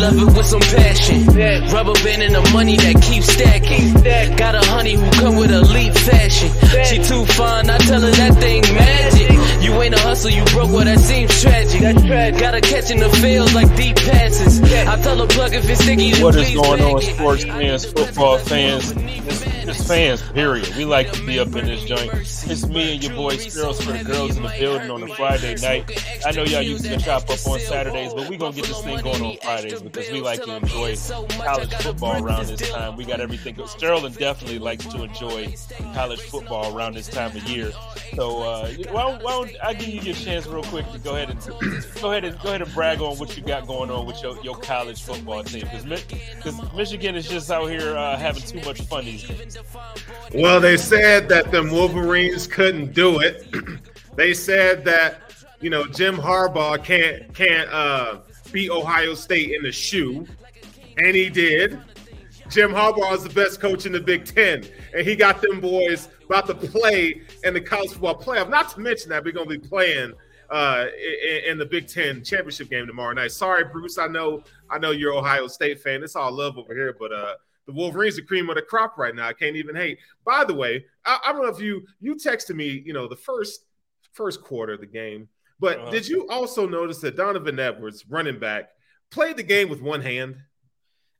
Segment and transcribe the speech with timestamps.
[0.00, 1.26] Love it with some passion.
[1.72, 3.92] Rubber band and the money that keeps stacking.
[4.36, 6.50] Got a honey who come with elite fashion.
[6.86, 9.30] She too fine, I tell her that thing magic.
[9.62, 11.82] You ain't a hustle, you broke, well that seems tragic.
[12.40, 14.62] Gotta catch in the field like deep passes.
[14.62, 18.94] I tell her plug if it's sticky, What is going on, sports fans, football fans,
[19.76, 20.74] fans, period.
[20.76, 22.12] We like to be up in this joint.
[22.14, 25.56] It's me and your boy Spirals for the girls in the building on a Friday
[25.56, 26.04] night.
[26.24, 29.00] I know y'all used to chop up on Saturdays, but we gonna get this thing
[29.02, 30.96] going on Fridays because we like to enjoy
[31.42, 32.96] college football around this time.
[32.96, 33.58] We got everything.
[33.66, 35.54] Sterling definitely likes to enjoy
[35.94, 37.72] college football around this time of year.
[38.14, 41.40] So uh, why don't I give you your chance real quick to go ahead and
[42.00, 44.42] go ahead and go ahead and brag on what you got going on with your,
[44.42, 49.04] your college football team because Michigan is just out here uh, having too much fun
[49.04, 49.58] these days.
[50.34, 53.46] Well, they said that the Wolverines couldn't do it.
[54.16, 55.22] they said that
[55.60, 58.20] you know Jim Harbaugh can't can't uh,
[58.52, 60.26] beat Ohio State in the shoe,
[60.96, 61.80] and he did.
[62.48, 66.08] Jim Harbaugh is the best coach in the Big Ten, and he got them boys
[66.24, 68.48] about to play in the college football playoff.
[68.48, 70.14] Not to mention that we're going to be playing
[70.50, 70.86] uh,
[71.28, 73.30] in, in the Big Ten championship game tomorrow night.
[73.30, 73.98] Sorry, Bruce.
[73.98, 76.02] I know I know you're Ohio State fan.
[76.02, 77.34] It's all love over here, but uh,
[77.70, 79.28] the Wolverines are cream of the crop right now.
[79.28, 79.98] I can't even hate.
[80.24, 83.16] By the way, I, I don't know if you you texted me, you know, the
[83.16, 83.64] first
[84.12, 85.28] first quarter of the game,
[85.60, 85.90] but Uh-huh.
[85.90, 88.70] did you also notice that Donovan Edwards, running back,
[89.10, 90.36] played the game with one hand?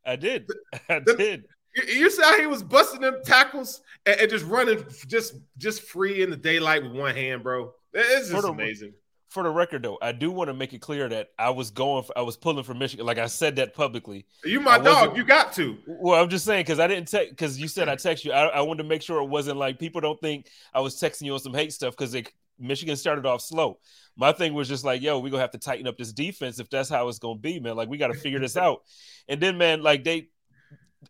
[0.05, 0.49] I did.
[0.89, 1.45] I The- did.
[1.77, 6.21] You, you saw he was busting them tackles and, and just running just just free
[6.23, 7.73] in the daylight with one hand, bro.
[7.93, 8.93] It's just amazing.
[9.31, 12.03] For the record, though, I do want to make it clear that I was going.
[12.03, 13.07] For, I was pulling for Michigan.
[13.07, 14.27] Like I said that publicly.
[14.45, 15.17] You my dog.
[15.17, 15.79] You got to.
[15.87, 18.33] Well, I'm just saying because I didn't text because you said I text you.
[18.33, 21.23] I, I wanted to make sure it wasn't like people don't think I was texting
[21.23, 22.13] you on some hate stuff because
[22.59, 23.79] Michigan started off slow.
[24.17, 26.69] My thing was just like, yo, we gonna have to tighten up this defense if
[26.69, 27.77] that's how it's gonna be, man.
[27.77, 28.83] Like we got to figure this out.
[29.29, 30.29] And then, man, like they,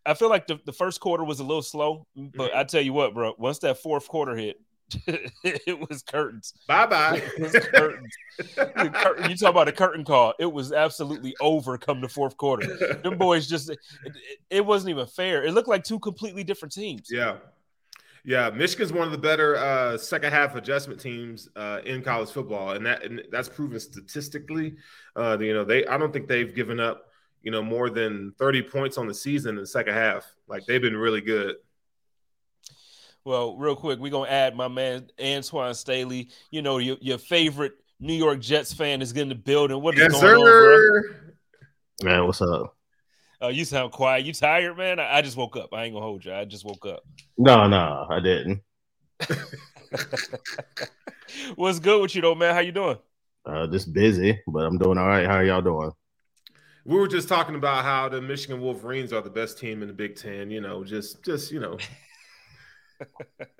[0.04, 2.58] I feel like the, the first quarter was a little slow, but mm-hmm.
[2.58, 4.60] I tell you what, bro, once that fourth quarter hit,
[5.44, 6.54] it was curtains.
[6.66, 7.20] Bye bye.
[7.20, 8.14] Curtains.
[8.56, 10.34] Cur- you talk about a curtain call.
[10.38, 12.96] It was absolutely over come the fourth quarter.
[13.02, 13.78] Them boys just it,
[14.50, 15.44] it- wasn't even fair.
[15.44, 17.08] It looked like two completely different teams.
[17.10, 17.36] Yeah.
[18.22, 22.72] Yeah, Michigan's one of the better uh, second half adjustment teams uh, in college football,
[22.72, 24.76] and that and that's proven statistically.
[25.16, 27.06] Uh, you know, they I don't think they've given up
[27.42, 30.30] you know more than thirty points on the season in the second half.
[30.48, 31.56] Like they've been really good.
[33.24, 36.30] Well, real quick, we're gonna add my man Antoine Staley.
[36.50, 39.80] You know, your, your favorite New York Jets fan is in the building.
[39.80, 41.16] What is Yes, going on, sir.
[42.02, 42.48] Man, what's up?
[42.48, 43.48] bro?
[43.48, 44.24] Uh, you sound quiet.
[44.24, 44.98] You tired, man?
[44.98, 45.72] I, I just woke up.
[45.72, 46.32] I ain't gonna hold you.
[46.32, 47.02] I just woke up.
[47.38, 48.62] No, no, I didn't.
[51.54, 52.54] What's good with you though, man?
[52.54, 52.98] How you doing?
[53.44, 55.26] Uh, just busy, but I'm doing all right.
[55.26, 55.90] How are y'all doing?
[56.84, 59.94] We were just talking about how the Michigan Wolverines are the best team in the
[59.94, 60.50] Big Ten.
[60.50, 61.78] You know, just just you know,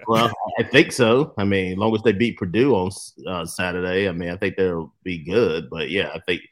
[0.07, 1.35] Well, I think so.
[1.39, 2.91] I mean, as long as they beat Purdue on
[3.29, 5.71] uh, Saturday, I mean, I think they'll be good.
[5.71, 6.43] But yeah, I think.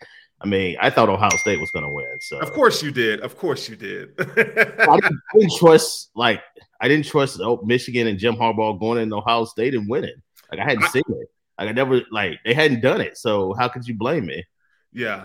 [0.41, 2.07] I mean, I thought Ohio State was going to win.
[2.21, 3.21] So of course you did.
[3.23, 4.11] Of course you did.
[4.21, 6.41] I didn't, I didn't trust like
[6.81, 10.23] I didn't trust oh, Michigan and Jim Harbaugh going in Ohio State and winning.
[10.53, 11.29] Like I hadn't I- seen it.
[11.59, 13.19] Like I never like they hadn't done it.
[13.19, 14.45] So how could you blame me?
[14.93, 15.25] Yeah.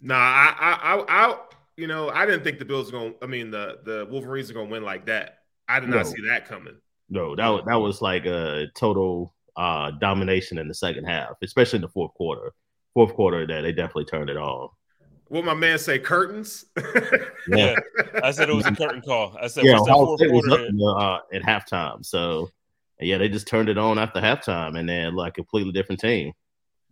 [0.00, 1.38] Nah, I, I, I, I,
[1.76, 3.14] you know, I didn't think the Bills going.
[3.20, 5.40] I mean, the the Wolverines are going to win like that.
[5.68, 6.76] I did not see that coming.
[7.08, 11.78] No, that was, that was like a total uh, domination in the second half, especially
[11.78, 12.52] in the fourth quarter.
[12.94, 14.68] Fourth quarter, that they definitely turned it on.
[15.28, 15.98] What my man say?
[15.98, 16.66] Curtains.
[17.46, 17.76] Yeah,
[18.22, 19.36] I said it was a curtain call.
[19.38, 22.04] I said yeah, once that fourth State was quarter up in the, uh, at halftime.
[22.04, 22.48] So
[23.00, 26.32] yeah, they just turned it on after halftime, and then like a completely different team.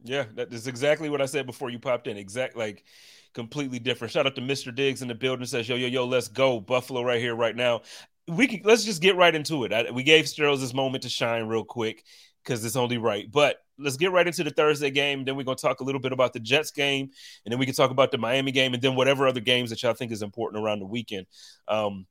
[0.05, 2.19] Yeah, that is exactly what I said before you popped in.
[2.19, 2.85] Exact like
[3.32, 4.12] completely different.
[4.12, 4.75] Shout out to Mr.
[4.75, 5.47] Diggs in the building.
[5.47, 7.82] Says yo yo yo, let's go Buffalo right here right now.
[8.28, 9.72] We can let's just get right into it.
[9.72, 12.04] I, we gave Sterles this moment to shine real quick.
[12.42, 13.30] because it's only right.
[13.30, 15.24] But let's get right into the Thursday game.
[15.24, 17.10] Then we're gonna talk a little bit about the Jets game,
[17.44, 19.82] and then we can talk about the Miami game, and then whatever other games that
[19.82, 21.26] y'all think is important around the weekend.
[21.69, 22.06] Um,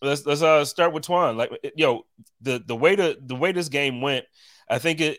[0.00, 1.36] let's let's uh, start with Twan.
[1.36, 2.06] Like, yo,
[2.40, 4.24] the the way the the way this game went,
[4.68, 5.18] I think it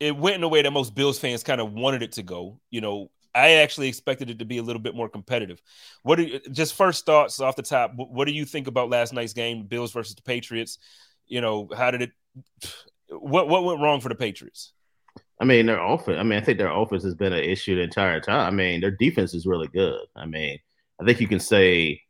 [0.00, 2.60] it went in a way that most Bills fans kind of wanted it to go.
[2.70, 5.60] You know, I actually expected it to be a little bit more competitive.
[6.02, 7.92] What do you, just first thoughts off the top?
[7.94, 10.78] What do you think about last night's game, Bills versus the Patriots?
[11.26, 12.10] You know, how did it?
[13.08, 14.72] What what went wrong for the Patriots?
[15.40, 16.18] I mean, their offense.
[16.18, 18.40] I mean, I think their offense has been an issue the entire time.
[18.40, 20.00] I mean, their defense is really good.
[20.16, 20.58] I mean,
[21.00, 22.00] I think you can say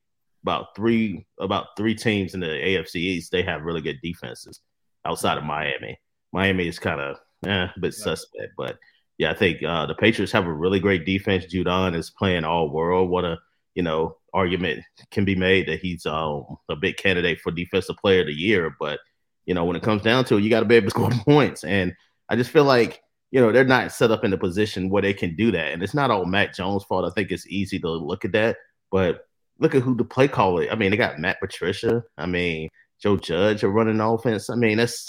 [0.43, 4.61] about three about three teams in the AFC East they have really good defenses
[5.05, 5.99] outside of Miami.
[6.33, 8.05] Miami is kind of eh, a bit yeah.
[8.05, 8.79] suspect, but
[9.19, 11.47] yeah, I think uh, the Patriots have a really great defense.
[11.47, 13.09] Judon is playing all world.
[13.11, 13.39] What a
[13.75, 18.21] you know argument can be made that he's um, a big candidate for defensive player
[18.21, 18.75] of the year.
[18.79, 19.01] But
[19.47, 21.11] you know when it comes down to it, you got to be able to score
[21.25, 21.65] points.
[21.65, 21.95] And
[22.29, 25.15] I just feel like you know they're not set up in a position where they
[25.15, 25.73] can do that.
[25.73, 27.11] And it's not all Mac Jones' fault.
[27.11, 28.59] I think it's easy to look at that,
[28.91, 29.27] but
[29.59, 30.67] look at who the play caller.
[30.71, 32.05] I mean, they got Matt Patricia.
[32.19, 32.69] I mean,
[33.01, 34.51] Joe Judge are running offense.
[34.51, 35.09] I mean, that's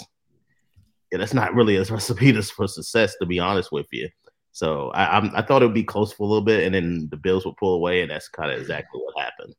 [1.10, 4.08] yeah, that's not really a recipe for success, to be honest with you.
[4.52, 7.08] So I, I, I thought it would be close for a little bit, and then
[7.10, 9.54] the Bills would pull away, and that's kind of exactly what happened.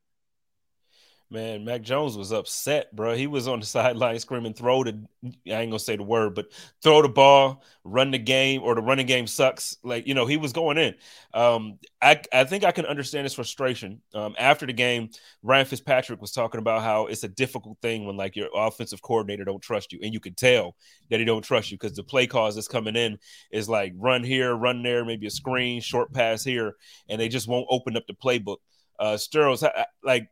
[1.32, 3.14] Man, Mac Jones was upset, bro.
[3.14, 6.48] He was on the sideline screaming, "Throw the!" I ain't gonna say the word, but
[6.82, 9.78] throw the ball, run the game, or the running game sucks.
[9.84, 10.96] Like you know, he was going in.
[11.36, 14.02] Um, I I think I can understand his frustration.
[14.16, 15.10] Um, after the game,
[15.44, 19.46] Ryan Fitzpatrick was talking about how it's a difficult thing when like your offensive coordinator
[19.46, 20.76] don't trust you, and you can tell
[21.12, 23.20] that he don't trust you because the play calls that's coming in
[23.52, 26.74] is like run here, run there, maybe a screen, short pass here,
[27.08, 28.58] and they just won't open up the playbook.
[28.98, 29.64] Uh, Sterles,
[30.04, 30.28] like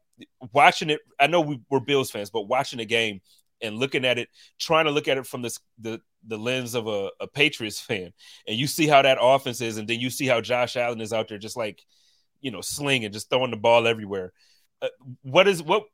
[0.52, 3.22] watching it, I know we, are Bills fans, but watching the game
[3.62, 4.30] and looking at it,
[4.60, 8.12] trying to look at it from this the the lens of a, a Patriots fan,
[8.48, 11.14] and you see how that offense is, and then you see how Josh Allen is
[11.14, 11.82] out there just like,
[12.42, 14.34] you know, slinging, just throwing the ball everywhere.
[14.82, 14.90] Uh,
[15.24, 15.86] what is what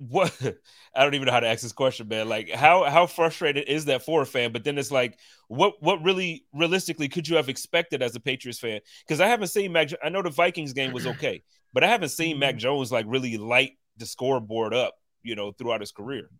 [0.00, 0.34] what
[0.94, 2.28] I don't even know how to ask this question, man.
[2.28, 4.50] Like how how frustrated is that for a fan?
[4.52, 5.18] But then it's like,
[5.48, 8.80] what what really realistically could you have expected as a Patriots fan?
[9.06, 9.90] Because I haven't seen Mac.
[10.02, 11.42] I know the Vikings game was okay,
[11.72, 12.60] but I haven't seen Mac mm-hmm.
[12.60, 16.30] Jones like really light the scoreboard up, you know, throughout his career.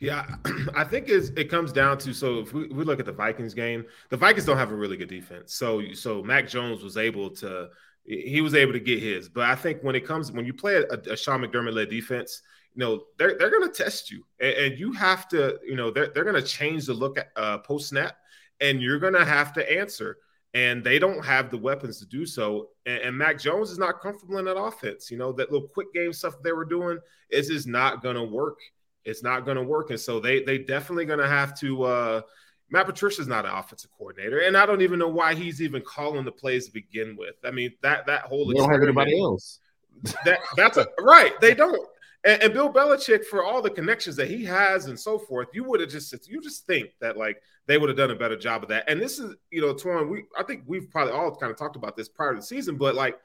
[0.00, 0.24] Yeah,
[0.74, 3.54] I think it's, it comes down to so if we, we, look at the Vikings
[3.54, 5.54] game, the Vikings don't have a really good defense.
[5.54, 7.68] So so Mac Jones was able to
[8.08, 10.76] he was able to get his, but I think when it comes when you play
[10.76, 12.42] a, a Sean McDermott led defense,
[12.74, 15.90] you know they're they're going to test you, and, and, you have to you know
[15.90, 18.16] they're they're going to change the look at uh, post snap,
[18.60, 20.18] and you're going to have to answer
[20.54, 22.70] and they don't have the weapons to do so.
[22.86, 25.10] And, and, Mac Jones is not comfortable in that offense.
[25.10, 26.98] You know, that little quick game stuff they were doing
[27.30, 28.58] is is not going to work.
[29.04, 31.82] It's not going to work, and so they they definitely going to have to.
[31.82, 32.20] uh
[32.70, 36.24] Matt Patricia's not an offensive coordinator, and I don't even know why he's even calling
[36.24, 37.36] the plays to begin with.
[37.44, 39.60] I mean that that whole they don't have anybody else.
[40.24, 41.32] That that's a, right.
[41.40, 41.76] They don't.
[42.24, 45.64] And, and, Bill Belichick, for all the connections that he has and so forth, you
[45.64, 48.62] would have just you just think that like they would have done a better job
[48.62, 48.84] of that.
[48.88, 51.74] And this is, you know, Twan, we I think we've probably all kind of talked
[51.74, 53.18] about this prior to the season, but like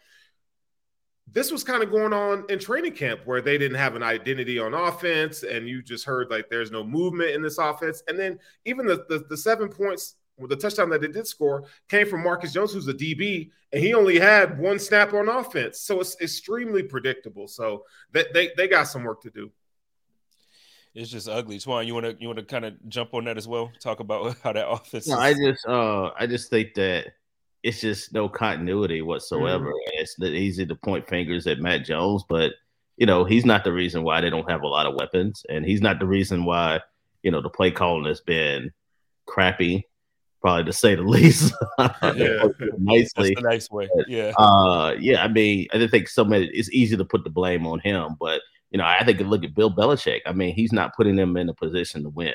[1.31, 4.59] this was kind of going on in training camp where they didn't have an identity
[4.59, 8.03] on offense, and you just heard like there's no movement in this offense.
[8.07, 11.65] And then even the the, the seven points with the touchdown that they did score
[11.89, 15.79] came from Marcus Jones, who's a DB, and he only had one snap on offense.
[15.79, 17.47] So it's extremely predictable.
[17.47, 19.51] So they, they, they got some work to do.
[20.95, 21.57] It's just ugly.
[21.57, 23.71] Twan, you want to you want to kind of jump on that as well?
[23.79, 25.07] Talk about how that offense.
[25.07, 27.13] No, is- I just uh I just think that
[27.63, 29.67] it's just no continuity whatsoever.
[29.67, 30.01] Mm-hmm.
[30.01, 32.51] It's easy to point fingers at Mac Jones, but
[32.97, 35.65] you know he's not the reason why they don't have a lot of weapons, and
[35.65, 36.81] he's not the reason why
[37.23, 38.71] you know the play calling has been
[39.25, 39.87] crappy
[40.41, 41.53] probably to say the least.
[41.79, 42.47] yeah.
[42.77, 43.89] Nicely, nice way.
[44.07, 45.23] Yeah, uh, yeah.
[45.23, 46.47] I mean, I think so many.
[46.47, 49.55] It's easy to put the blame on him, but you know, I think look at
[49.55, 50.21] Bill Belichick.
[50.25, 52.33] I mean, he's not putting them in a position to win.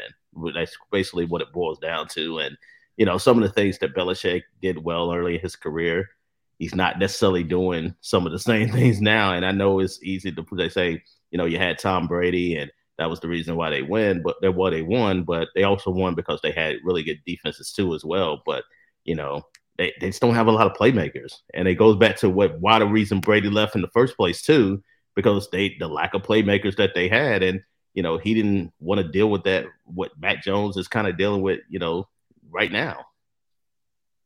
[0.54, 2.38] That's basically what it boils down to.
[2.38, 2.56] And
[2.98, 6.10] you know, some of the things that Belichick did well early in his career,
[6.58, 9.32] he's not necessarily doing some of the same things now.
[9.32, 12.70] And I know it's easy to they say, you know, you had Tom Brady and
[12.98, 15.92] that was the reason why they win, but they're why they won, but they also
[15.92, 18.42] won because they had really good defenses too as well.
[18.44, 18.64] But
[19.04, 19.42] you know,
[19.76, 21.34] they, they just don't have a lot of playmakers.
[21.54, 24.42] And it goes back to what why the reason Brady left in the first place
[24.42, 24.82] too,
[25.14, 27.44] because they the lack of playmakers that they had.
[27.44, 27.62] And,
[27.94, 31.16] you know, he didn't want to deal with that what Mac Jones is kind of
[31.16, 32.08] dealing with, you know,
[32.50, 33.06] right now.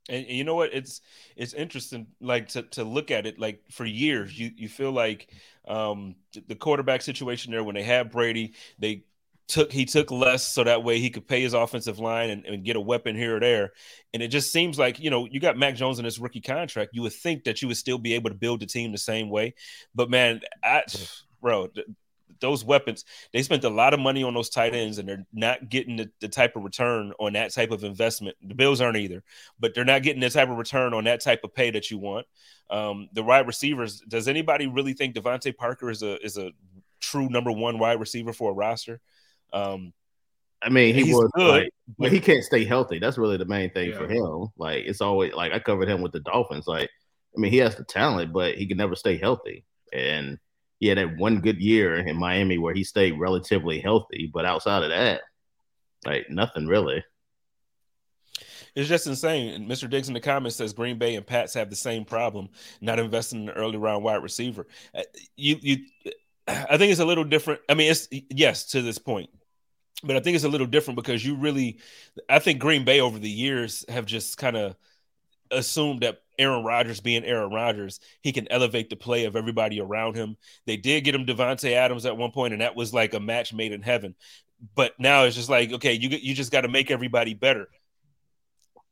[0.09, 0.75] And, you know what?
[0.75, 1.01] It's
[1.37, 3.39] it's interesting, like to, to look at it.
[3.39, 5.31] Like for years, you you feel like
[5.69, 6.17] um,
[6.49, 9.05] the quarterback situation there when they had Brady, they
[9.49, 12.65] took he took less so that way he could pay his offensive line and, and,
[12.65, 13.73] get a weapon here or there.
[14.15, 16.93] And it just seems like you know you got Mac Jones in his rookie contract.
[16.95, 19.31] You would think that you would still be able to build the team the same
[19.31, 19.55] way,
[19.95, 20.83] but man, I,
[21.41, 21.69] bro,
[22.43, 25.69] those weapons they spent a lot of money on those tight ends and they're not
[25.69, 28.37] getting the, the type of return on that type of investment.
[28.43, 29.23] The Bills aren't either,
[29.59, 31.99] but they're not getting the type of return on that type of pay that you
[31.99, 32.27] want.
[32.71, 34.01] Um, the wide receivers.
[34.01, 36.51] Does anybody really think DeVante Parker is a is a
[37.01, 39.01] true number one wide receiver for a roster?
[39.53, 39.93] Um,
[40.63, 42.99] I mean, he was good, like, but he can't stay healthy.
[42.99, 43.99] That's really the main thing yeah.
[43.99, 44.49] for him.
[44.57, 46.67] Like, it's always like I covered him with the Dolphins.
[46.67, 46.89] Like,
[47.37, 49.65] I mean, he has the talent, but he can never stay healthy.
[49.93, 50.39] And
[50.83, 54.83] he had that one good year in Miami where he stayed relatively healthy, but outside
[54.83, 55.21] of that,
[56.05, 57.05] like nothing really.
[58.75, 59.69] It's just insane.
[59.69, 59.89] Mr.
[59.89, 62.49] Diggs in the comments says Green Bay and Pats have the same problem,
[62.81, 64.67] not investing in an early round wide receiver.
[64.93, 65.03] Uh,
[65.37, 65.77] you, you,
[66.49, 67.61] I think it's a little different.
[67.69, 69.31] I mean, it's yes to this point,
[70.03, 71.79] but I think it's a little different because you really,
[72.29, 74.75] I think Green Bay over the years have just kind of
[75.53, 80.17] assumed that Aaron Rodgers being Aaron Rodgers, he can elevate the play of everybody around
[80.17, 80.37] him.
[80.67, 83.53] They did get him Davante Adams at one point, and that was like a match
[83.53, 84.15] made in heaven.
[84.75, 87.69] But now it's just like, okay, you you just got to make everybody better.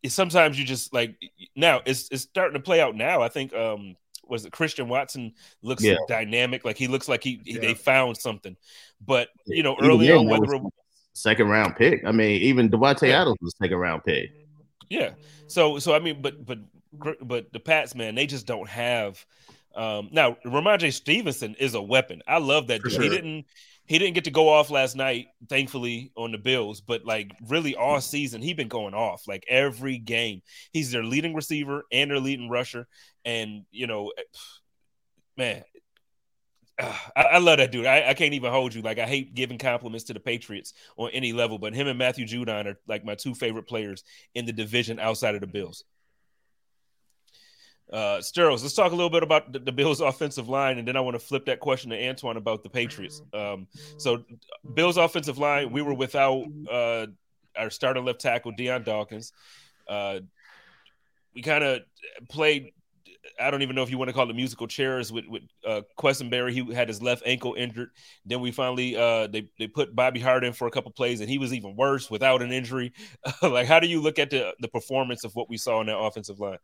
[0.03, 1.17] It's sometimes you just like
[1.55, 3.23] now it's it's starting to play out now.
[3.23, 3.97] I think um
[4.29, 5.97] was it Christian Watson looks yeah.
[6.09, 7.61] dynamic, like he looks like he, he yeah.
[7.61, 8.57] they found something.
[9.05, 10.63] But you know, early on, whether it,
[11.13, 12.05] second round pick.
[12.05, 13.23] I mean, even Davante yeah.
[13.23, 14.31] Adams was second round pick.
[14.89, 15.11] Yeah.
[15.47, 16.59] So so I mean, but but
[16.93, 19.25] but the Pats, man, they just don't have.
[19.75, 22.23] Um, now, Rhamondre Stevenson is a weapon.
[22.27, 22.83] I love that.
[22.83, 23.03] Sure.
[23.03, 23.47] He didn't
[23.91, 27.75] he didn't get to go off last night, thankfully, on the Bills, but like really
[27.75, 30.43] all season, he been going off like every game.
[30.73, 32.87] He's their leading receiver and their leading rusher.
[33.25, 34.13] And you know,
[35.37, 35.65] man,
[36.79, 37.85] I, I, love that dude.
[37.85, 38.83] I, I, can't even hold you.
[38.83, 42.27] Like I hate giving compliments to the Patriots on any level, but him and Matthew
[42.27, 44.05] Judon are like my two favorite players
[44.37, 45.83] in the division outside of the Bills.
[47.93, 50.97] Uh, Steros, let's talk a little bit about the, the, Bills' offensive line, and then
[50.97, 53.21] I want to flip that question to Antoine about the Patriots.
[53.33, 53.67] Um,
[53.99, 54.25] so,
[54.75, 57.07] Bills' offensive line, we were without uh,
[57.57, 59.33] our starting left tackle Dion Dawkins.
[59.89, 60.21] Uh,
[61.35, 61.81] we kind of
[62.29, 62.73] played.
[63.39, 65.83] I don't even know if you want to call it musical chairs with with uh,
[65.99, 66.53] Quessenberry.
[66.53, 67.91] He had his left ankle injured.
[68.25, 71.29] Then we finally uh, they they put Bobby Hart in for a couple plays, and
[71.29, 72.93] he was even worse without an injury.
[73.43, 75.99] like, how do you look at the the performance of what we saw in that
[75.99, 76.59] offensive line?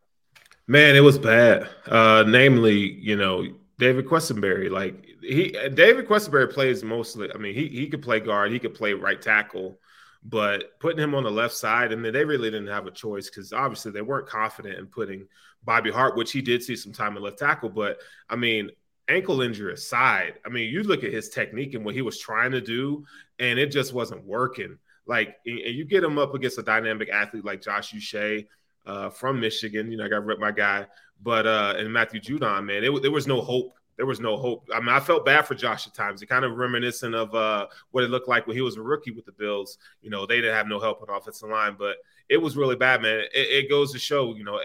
[0.68, 1.68] Man, it was bad.
[1.86, 3.46] Uh, namely, you know,
[3.78, 4.70] David Quessenberry.
[4.70, 7.30] Like he David Quessenberry plays mostly.
[7.32, 9.78] I mean, he he could play guard, he could play right tackle,
[10.24, 13.30] but putting him on the left side, I mean, they really didn't have a choice
[13.30, 15.28] because obviously they weren't confident in putting
[15.64, 17.68] Bobby Hart, which he did see some time in left tackle.
[17.68, 18.70] But I mean,
[19.08, 22.52] ankle injury aside, I mean, you look at his technique and what he was trying
[22.52, 23.04] to do,
[23.38, 24.78] and it just wasn't working.
[25.06, 28.48] Like, and you get him up against a dynamic athlete like Josh Uche
[28.86, 29.90] uh, from Michigan.
[29.90, 30.86] You know, I got ripped my guy,
[31.22, 33.72] but uh, and Matthew Judon, man, it, there was no hope.
[33.96, 34.68] There was no hope.
[34.74, 36.20] I mean, I felt bad for Josh at times.
[36.20, 39.10] It kind of reminiscent of uh, what it looked like when he was a rookie
[39.10, 39.78] with the Bills.
[40.02, 41.96] You know, they didn't have no help on offensive line, but
[42.28, 43.20] it was really bad, man.
[43.34, 44.60] It, it goes to show, you know,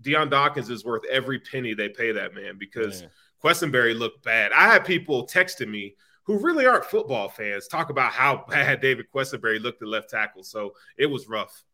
[0.00, 3.10] Dion Dawkins is worth every penny they pay that man because man.
[3.42, 4.50] Quessenberry looked bad.
[4.52, 9.06] I had people texting me who really aren't football fans talk about how bad David
[9.14, 10.42] Quessenberry looked at left tackle.
[10.42, 11.64] So it was rough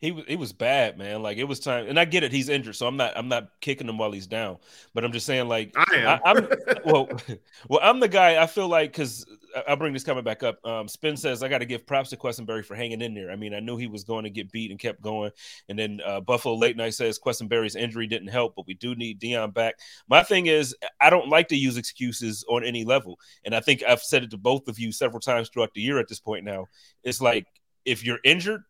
[0.00, 1.22] he was he was bad, man.
[1.22, 2.30] Like it was time, and I get it.
[2.30, 4.58] He's injured, so I'm not I'm not kicking him while he's down.
[4.94, 6.20] But I'm just saying, like I am.
[6.24, 6.48] I, am
[6.84, 7.08] well,
[7.68, 8.40] well, I'm the guy.
[8.40, 9.26] I feel like because
[9.66, 10.64] I'll bring this coming back up.
[10.64, 13.32] Um, Spin says I got to give props to Quessenberry for hanging in there.
[13.32, 15.32] I mean, I knew he was going to get beat and kept going.
[15.68, 19.18] And then uh, Buffalo Late Night says Quessenberry's injury didn't help, but we do need
[19.18, 19.80] Dion back.
[20.08, 23.82] My thing is, I don't like to use excuses on any level, and I think
[23.82, 25.98] I've said it to both of you several times throughout the year.
[25.98, 26.66] At this point now,
[27.02, 27.46] it's like
[27.84, 28.62] if you're injured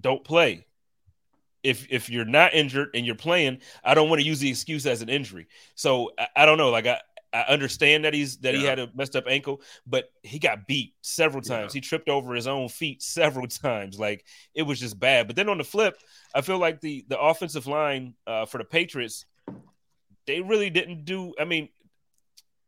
[0.00, 0.66] don't play.
[1.62, 4.86] If if you're not injured and you're playing, I don't want to use the excuse
[4.86, 5.48] as an injury.
[5.74, 6.70] So I, I don't know.
[6.70, 7.00] Like I,
[7.32, 8.60] I understand that he's that yeah.
[8.60, 11.74] he had a messed up ankle, but he got beat several times.
[11.74, 11.78] Yeah.
[11.78, 13.98] He tripped over his own feet several times.
[13.98, 14.24] Like
[14.54, 15.26] it was just bad.
[15.26, 15.98] But then on the flip,
[16.34, 19.26] I feel like the the offensive line uh, for the Patriots,
[20.26, 21.34] they really didn't do.
[21.38, 21.68] I mean,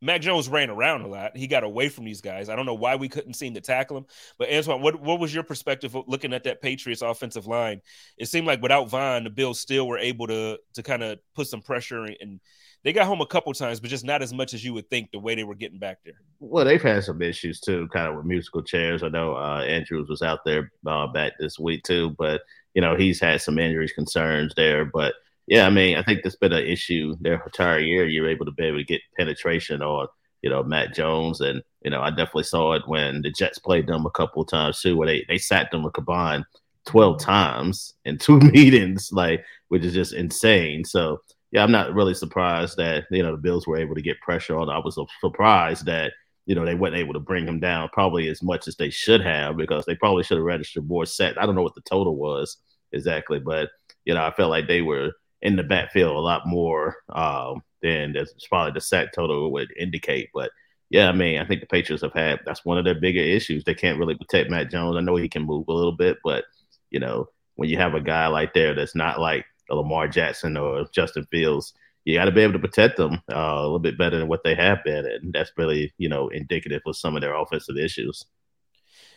[0.00, 1.36] Mac Jones ran around a lot.
[1.36, 2.48] He got away from these guys.
[2.48, 4.06] I don't know why we couldn't seem to tackle him.
[4.38, 7.80] But Antoine, what, what was your perspective looking at that Patriots offensive line?
[8.16, 11.48] It seemed like without Von, the Bills still were able to to kind of put
[11.48, 12.40] some pressure and
[12.84, 15.10] they got home a couple times, but just not as much as you would think
[15.10, 16.14] the way they were getting back there.
[16.38, 19.02] Well, they've had some issues too, kind of with musical chairs.
[19.02, 22.42] I know uh, Andrews was out there uh, back this week too, but
[22.74, 24.84] you know he's had some injuries concerns there.
[24.84, 25.14] But
[25.48, 28.06] yeah, I mean, I think that's been an issue their entire year.
[28.06, 30.06] You're able to be able to get penetration on
[30.42, 31.40] you know, Mac Jones.
[31.40, 34.48] And, you know, I definitely saw it when the Jets played them a couple of
[34.48, 36.44] times too, where they, they sat them a combined
[36.86, 40.84] 12 times in two meetings, like, which is just insane.
[40.84, 44.20] So, yeah, I'm not really surprised that, you know, the Bills were able to get
[44.20, 44.68] pressure on.
[44.68, 46.12] I was surprised that,
[46.46, 49.22] you know, they weren't able to bring him down probably as much as they should
[49.22, 51.36] have because they probably should have registered more sets.
[51.38, 52.58] I don't know what the total was
[52.92, 53.70] exactly, but,
[54.04, 58.12] you know, I felt like they were in the backfield a lot more um, than
[58.12, 60.30] that's probably the sack total would indicate.
[60.34, 60.50] But
[60.90, 63.64] yeah, I mean, I think the Patriots have had that's one of their bigger issues.
[63.64, 64.96] They can't really protect Mac Jones.
[64.96, 66.44] I know he can move a little bit, but
[66.90, 70.56] you know, when you have a guy like there that's not like a Lamar Jackson
[70.56, 73.98] or Justin Fields, you got to be able to protect them uh, a little bit
[73.98, 77.20] better than what they have been, and that's really you know indicative of some of
[77.20, 78.24] their offensive issues.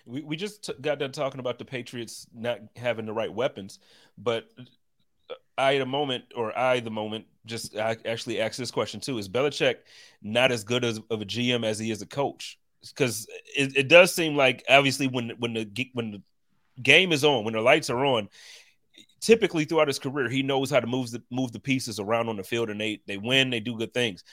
[0.06, 3.80] We we just t- got done talking about the Patriots not having the right weapons,
[4.18, 4.50] but
[5.62, 9.30] I the moment, or I the moment, just I actually asked this question too: Is
[9.30, 9.75] Belichick
[10.22, 12.60] not as good as, of a GM as he is a coach?
[12.82, 16.22] Because it, it does seem like obviously when when the when the
[16.82, 18.27] game is on, when the lights are on,
[19.20, 22.38] typically throughout his career, he knows how to move the move the pieces around on
[22.38, 24.24] the field, and they they win, they do good things.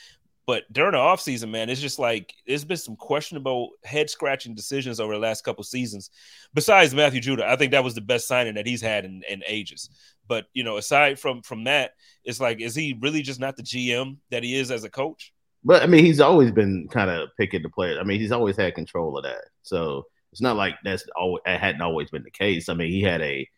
[0.49, 4.99] But during the offseason, man, it's just like there's been some questionable head scratching decisions
[4.99, 6.09] over the last couple seasons.
[6.55, 9.43] Besides Matthew Judon, I think that was the best signing that he's had in, in
[9.47, 9.91] ages.
[10.29, 11.93] But you know, aside from from that,
[12.25, 15.33] it's like, is he really just not the GM that he is as a coach?
[15.65, 17.99] But I mean, he's always been kind of picking the players.
[18.01, 19.47] I mean, he's always had control of that.
[19.63, 22.69] So it's not like that's always that hadn't always been the case.
[22.69, 23.49] I mean, he had a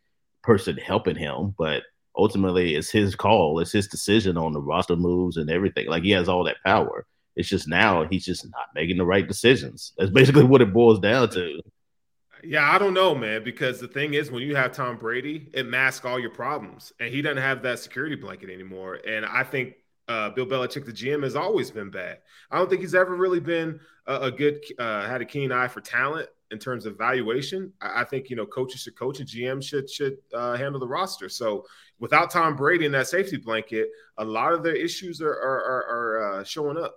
[0.43, 1.83] person helping him, but
[2.17, 5.87] ultimately it's his call, it's his decision on the roster moves and everything.
[5.89, 7.07] Like he has all that power.
[7.37, 9.93] It's just now he's just not making the right decisions.
[9.97, 11.61] That's basically what it boils down to.
[12.43, 15.67] Yeah, I don't know, man, because the thing is when you have Tom Brady, it
[15.67, 16.93] masks all your problems.
[17.01, 18.99] And he doesn't have that security blanket anymore.
[19.07, 19.75] And I think
[20.09, 22.19] uh, Bill Belichick, the GM, has always been bad.
[22.51, 25.69] I don't think he's ever really been a, a good, uh, had a keen eye
[25.69, 27.73] for talent in terms of valuation.
[27.81, 30.89] I, I, think you know coaches should coach and GM should should uh, handle the
[30.89, 31.29] roster.
[31.29, 31.65] So
[31.99, 35.85] without Tom Brady in that safety blanket, a lot of their issues are are, are,
[35.89, 36.97] are uh, showing up.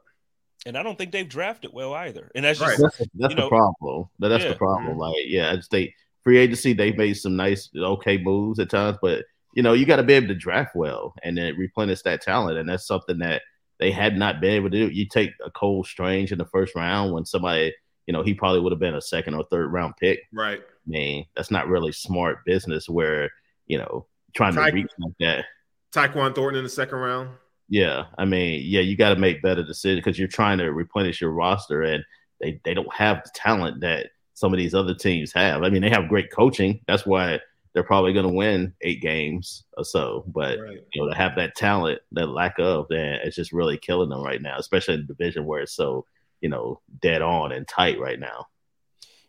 [0.66, 2.32] And I don't think they've drafted well either.
[2.36, 2.80] And that's just right.
[2.80, 4.10] that's, that's the know, problem.
[4.20, 4.50] That's yeah.
[4.52, 4.92] the problem.
[4.92, 5.00] Mm-hmm.
[5.00, 8.98] Like yeah, I just they free agency they've made some nice okay moves at times,
[9.02, 12.22] but you know you got to be able to draft well and then replenish that
[12.22, 13.42] talent, and that's something that
[13.80, 14.94] they had not been able to do.
[14.94, 17.74] You take a Cole Strange in the first round when somebody
[18.06, 20.22] you know, he probably would have been a second or third round pick.
[20.34, 20.60] Right.
[20.60, 23.30] I mean, that's not really smart business where,
[23.68, 25.46] you know, trying Ty- to reach like that.
[25.94, 27.30] Tyquan Thornton in the second round.
[27.74, 28.06] Yeah.
[28.20, 31.32] I mean, yeah, you got to make better decisions because you're trying to replenish your
[31.32, 32.06] roster and
[32.40, 35.64] they, they don't have the talent that some of these other teams have.
[35.64, 36.82] I mean, they have great coaching.
[36.88, 37.40] That's why
[37.74, 40.24] they're probably going to win eight games or so.
[40.28, 40.84] But right.
[40.94, 44.22] you know, to have that talent, that lack of, that it's just really killing them
[44.22, 46.06] right now, especially in the division where it's so
[46.44, 48.46] you know, dead on and tight right now.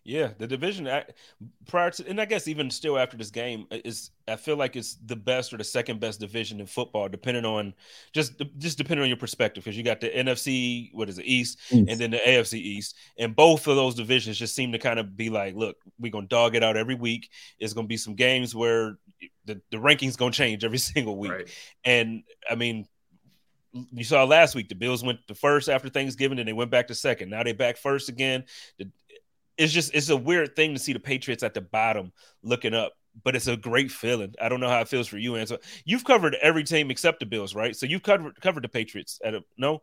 [0.07, 0.87] Yeah, the division
[1.67, 4.97] prior to, and I guess even still after this game is, I feel like it's
[5.07, 7.73] the best or the second best division in football, depending on
[8.12, 11.59] just just depending on your perspective, because you got the NFC, what is it, East,
[11.71, 14.99] East, and then the AFC East, and both of those divisions just seem to kind
[14.99, 17.31] of be like, look, we're gonna dog it out every week.
[17.59, 18.99] It's gonna be some games where
[19.47, 21.49] the, the rankings gonna change every single week, right.
[21.83, 22.87] and I mean,
[23.73, 26.88] you saw last week the Bills went to first after Thanksgiving, and they went back
[26.88, 27.31] to second.
[27.31, 28.45] Now they back first again.
[29.57, 32.12] It's just it's a weird thing to see the Patriots at the bottom
[32.43, 34.35] looking up, but it's a great feeling.
[34.40, 35.59] I don't know how it feels for you, Ansel.
[35.85, 37.77] You've covered every team except the Bills, right?
[37.77, 39.83] So you've covered covered the Patriots at a no.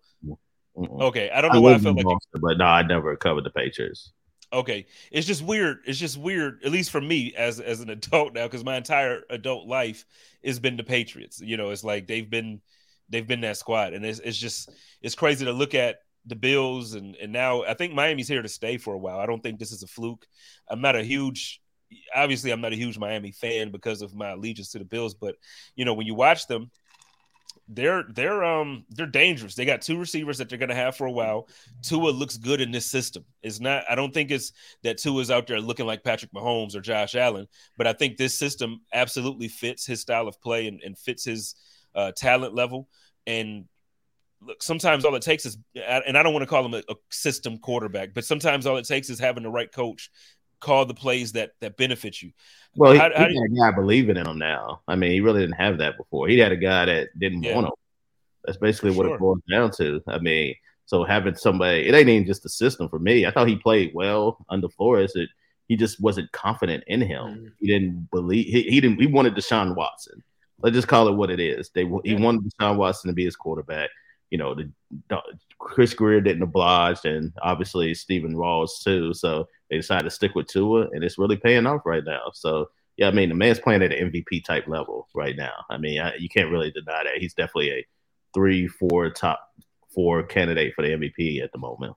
[0.77, 1.01] Mm-mm.
[1.01, 3.49] Okay, I don't know I why I felt like, but no, I never covered the
[3.49, 4.12] Patriots.
[4.53, 5.79] Okay, it's just weird.
[5.86, 9.23] It's just weird, at least for me as as an adult now, because my entire
[9.29, 10.05] adult life
[10.43, 11.41] has been the Patriots.
[11.41, 12.62] You know, it's like they've been
[13.10, 14.69] they've been that squad, and it's, it's just
[15.01, 18.49] it's crazy to look at the Bills and and now I think Miami's here to
[18.49, 19.19] stay for a while.
[19.19, 20.25] I don't think this is a fluke.
[20.69, 21.62] I'm not a huge
[22.15, 25.36] obviously I'm not a huge Miami fan because of my allegiance to the Bills, but
[25.75, 26.71] you know, when you watch them,
[27.67, 29.55] they're they're um they're dangerous.
[29.55, 31.47] They got two receivers that they're gonna have for a while.
[31.81, 33.23] Tua looks good in this system.
[33.43, 34.51] It's not I don't think it's
[34.84, 38.17] that Tua is out there looking like Patrick Mahomes or Josh Allen, but I think
[38.17, 41.55] this system absolutely fits his style of play and, and fits his
[41.95, 42.88] uh, talent level.
[43.27, 43.65] And
[44.41, 46.95] look, sometimes all it takes is, and I don't want to call him a, a,
[47.10, 50.10] system quarterback, but sometimes all it takes is having the right coach
[50.60, 52.32] call the plays that that benefit you.
[52.75, 54.82] Well, how, he, how he had a guy believing in him now.
[54.88, 56.27] I mean, he really didn't have that before.
[56.27, 57.56] He had a guy that didn't yeah.
[57.56, 57.73] want him.
[58.45, 60.01] That's basically what it boils down to.
[60.08, 63.25] I mean, so having somebody, it ain't even just the system for me.
[63.25, 65.12] I thought he played well under Flores.
[65.15, 65.30] It,
[65.67, 67.23] he just wasn't confident in him.
[67.23, 67.47] Mm-hmm.
[67.60, 68.45] He didn't believe.
[68.45, 68.99] He, he didn't.
[68.99, 70.23] He wanted Deshaun Watson.
[70.60, 71.69] Let's just call it what it is.
[71.69, 73.89] They he wanted Deshaun Watson to be his quarterback.
[74.31, 74.71] You know, the,
[75.09, 75.21] the
[75.59, 79.13] Chris Grier didn't oblige, and obviously Stephen Ross too.
[79.13, 82.31] So they decided to stick with Tua, and it's really paying off right now.
[82.33, 85.65] So yeah, I mean, the man's playing at an MVP type level right now.
[85.69, 87.17] I mean, I, you can't really deny that.
[87.17, 87.87] He's definitely a
[88.33, 89.39] three, four, top
[89.93, 91.95] four candidate for the MVP at the moment.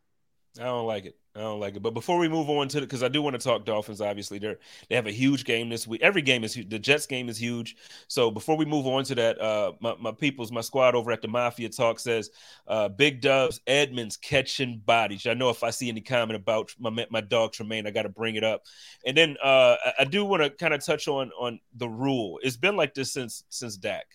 [0.58, 1.16] I don't like it.
[1.36, 1.82] I don't like it.
[1.82, 4.00] But before we move on to it, because I do want to talk Dolphins.
[4.00, 6.00] Obviously, they're they have a huge game this week.
[6.00, 6.54] Every game is.
[6.54, 7.76] The Jets game is huge.
[8.06, 11.22] So before we move on to that, uh, my, my people's my squad over at
[11.22, 12.30] the Mafia Talk says,
[12.68, 15.26] uh, Big Dubs Edmunds catching bodies.
[15.26, 18.08] I know if I see any comment about my my dog Tremaine, I got to
[18.08, 18.62] bring it up.
[19.04, 22.38] And then uh, I, I do want to kind of touch on on the rule.
[22.44, 24.06] It's been like this since since Dak,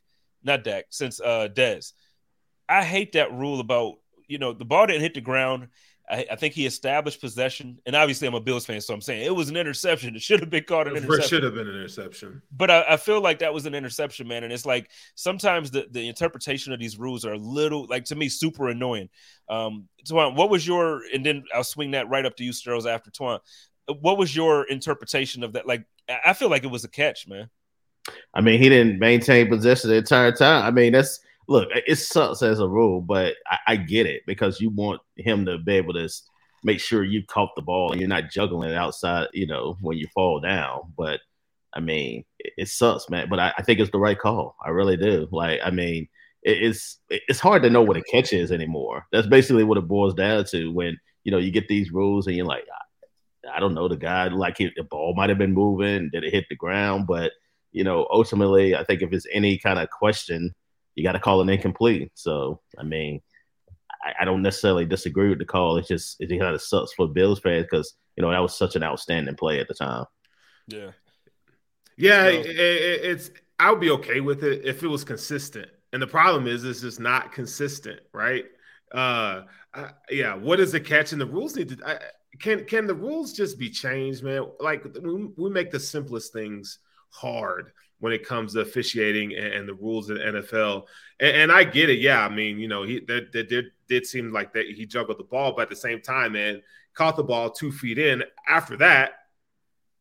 [0.42, 1.92] not Dak, since uh, Dez.
[2.70, 3.96] I hate that rule about
[4.28, 5.68] you know the ball didn't hit the ground
[6.10, 9.26] I, I, think he established possession, and obviously I'm a Bills fan, so I'm saying
[9.26, 10.16] it was an interception.
[10.20, 11.24] It should have been called an interception.
[11.24, 12.42] It should have been an interception.
[12.52, 14.44] But I, I, feel like that was an interception, man.
[14.44, 18.16] And it's like sometimes the, the interpretation of these rules are a little, like to
[18.16, 19.10] me, super annoying.
[19.50, 21.04] Um, Twan, what was your?
[21.14, 23.40] And then I'll swing that right up to you, Sterls, after Twan.
[24.02, 25.68] What was your interpretation of that?
[25.68, 25.86] Like,
[26.26, 27.50] I feel like it was a catch, man.
[28.34, 30.66] I mean, he didn't maintain possession the entire time.
[30.66, 31.20] I mean, that's
[31.50, 35.48] look, it sucks as a rule, but I, I, get it because you want him
[35.48, 36.08] to be able to
[36.64, 39.98] make sure you caught the ball and you're not juggling it outside, you know, when
[39.98, 40.94] you fall down.
[40.96, 41.22] But
[41.74, 43.30] I mean, it, it sucks, man.
[43.30, 44.56] But I, I, think it's the right call.
[44.64, 45.28] I really do.
[45.32, 46.08] Like, I mean,
[46.44, 49.08] it, it's it's hard to know what a catch is anymore.
[49.12, 52.36] That's basically what it boils down to when you know you get these rules and
[52.36, 55.54] you're like, I, I don't know, the guy like he, the ball might have been
[55.54, 57.32] moving, did it hit the ground, but
[57.72, 60.54] you know, ultimately, I think if it's any kind of question
[61.00, 62.12] you got to call it incomplete.
[62.14, 63.22] So, I mean,
[64.04, 65.78] I, I, don't necessarily disagree with the call.
[65.78, 68.76] It's just it kind of sucks for Bills fans because you know that was such
[68.76, 70.04] an outstanding play at the time.
[70.68, 70.92] Yeah,
[71.96, 75.70] yeah, it, it, it's I would be okay with it if it was consistent.
[75.94, 78.44] And the problem is, it's just not consistent, right?
[78.94, 80.36] Uh, I, yeah.
[80.36, 81.14] What is the catch?
[81.14, 81.78] And the rules need to.
[81.88, 81.98] I,
[82.42, 84.48] can can the rules just be changed, man?
[84.60, 89.70] Like we, we make the simplest things hard when it comes to officiating and, and
[89.70, 90.86] the rules in the NFL.
[91.20, 92.00] And, and, I get it.
[92.00, 95.24] Yeah, I mean, you know, he that did did seem like that he juggled the
[95.24, 96.62] ball, but at the same time, man,
[96.94, 98.24] caught the ball two feet in.
[98.48, 99.12] After that,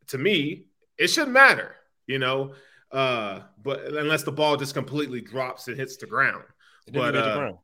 [0.09, 1.75] to me, it shouldn't matter,
[2.07, 2.55] you know.
[2.91, 6.45] Uh, but unless the ball just completely drops and hits the ground.
[6.93, 7.59] but uh, the ground.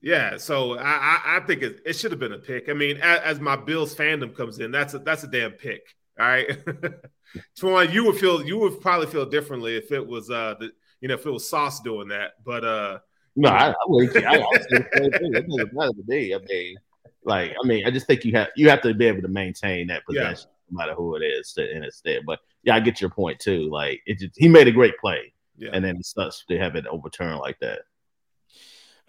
[0.00, 2.68] yeah, so I, I, I think it, it should have been a pick.
[2.68, 5.94] I mean, as, as my Bills fandom comes in, that's a that's a damn pick.
[6.18, 6.48] All right.
[7.58, 11.08] Twan, you would feel you would probably feel differently if it was uh the you
[11.08, 12.98] know if it was Sauce doing that, but uh
[13.36, 14.24] no, I, I would.
[14.24, 15.34] I, I the same thing.
[15.34, 16.34] It doesn't matter to me.
[16.34, 16.76] I mean,
[17.24, 19.88] like, I mean, I just think you have you have to be able to maintain
[19.88, 20.70] that possession, yeah.
[20.70, 22.20] no matter who it is, and it's there.
[22.26, 23.68] But yeah, I get your point too.
[23.70, 25.70] Like, it just he made a great play, yeah.
[25.74, 27.80] and then it sucks to have it overturned like that.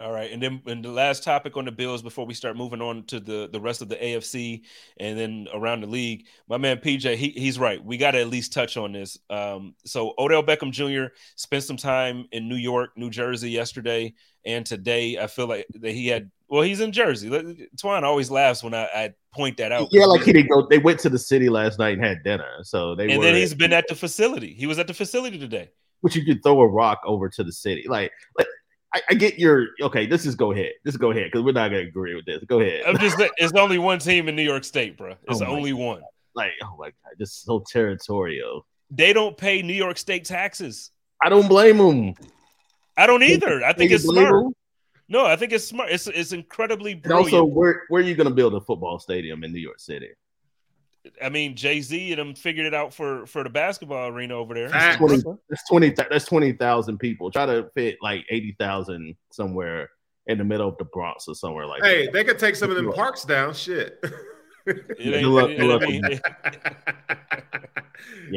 [0.00, 2.80] All right, and then and the last topic on the Bills before we start moving
[2.80, 4.62] on to the the rest of the AFC
[5.00, 6.26] and then around the league.
[6.48, 7.84] My man PJ, he, he's right.
[7.84, 9.18] We got to at least touch on this.
[9.28, 11.12] Um, so Odell Beckham Jr.
[11.34, 15.18] spent some time in New York, New Jersey yesterday and today.
[15.18, 16.30] I feel like that he had.
[16.48, 17.28] Well, he's in Jersey.
[17.76, 19.88] Twan always laughs when I, I point that out.
[19.90, 20.64] Yeah, like he didn't go.
[20.70, 22.58] They went to the city last night and had dinner.
[22.62, 24.54] So they and then he's been at the facility.
[24.54, 25.70] He was at the facility today.
[26.02, 28.46] Which you could throw a rock over to the city, like, like
[28.94, 30.06] I, I, get your okay.
[30.06, 30.72] This is go ahead.
[30.84, 32.42] This is go ahead because we're not gonna agree with this.
[32.44, 32.84] Go ahead.
[32.86, 35.12] I'm just it's only one team in New York State, bro.
[35.12, 35.80] Oh it's oh only God.
[35.80, 36.02] one.
[36.34, 38.66] Like oh my god, this is so territorial.
[38.90, 40.90] They don't pay New York State taxes.
[41.22, 42.14] I don't blame them.
[42.96, 43.62] I don't either.
[43.64, 44.44] I think it's smart.
[44.44, 44.52] Them?
[45.08, 45.90] No, I think it's smart.
[45.90, 47.28] It's it's incredibly brilliant.
[47.28, 49.80] And also, where where are you going to build a football stadium in New York
[49.80, 50.08] City?
[51.22, 54.54] I mean, Jay Z and them figured it out for for the basketball arena over
[54.54, 54.68] there.
[54.68, 55.22] That's twenty.
[55.48, 55.90] That's twenty.
[55.90, 57.30] That's twenty thousand people.
[57.30, 59.90] Try to fit like eighty thousand somewhere
[60.26, 61.82] in the middle of the Bronx or somewhere like.
[61.82, 62.12] Hey, that.
[62.12, 63.54] they could take some of them parks down.
[63.54, 64.04] Shit.
[64.66, 65.22] yeah,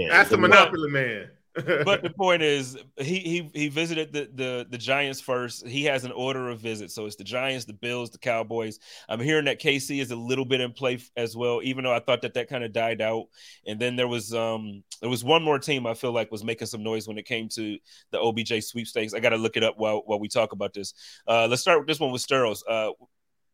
[0.10, 4.78] that's the monopoly man but the point is, he he he visited the, the the
[4.78, 5.68] Giants first.
[5.68, 8.80] He has an order of visit, so it's the Giants, the Bills, the Cowboys.
[9.10, 12.00] I'm hearing that KC is a little bit in play as well, even though I
[12.00, 13.26] thought that that kind of died out.
[13.68, 16.68] And then there was um there was one more team I feel like was making
[16.68, 17.78] some noise when it came to
[18.12, 19.14] the OBJ sweepstakes.
[19.14, 20.94] I got to look it up while while we talk about this.
[21.28, 22.64] Uh, let's start with this one with Sterls.
[22.68, 22.92] Uh,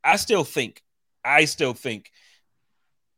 [0.04, 0.84] I still think,
[1.24, 2.12] I still think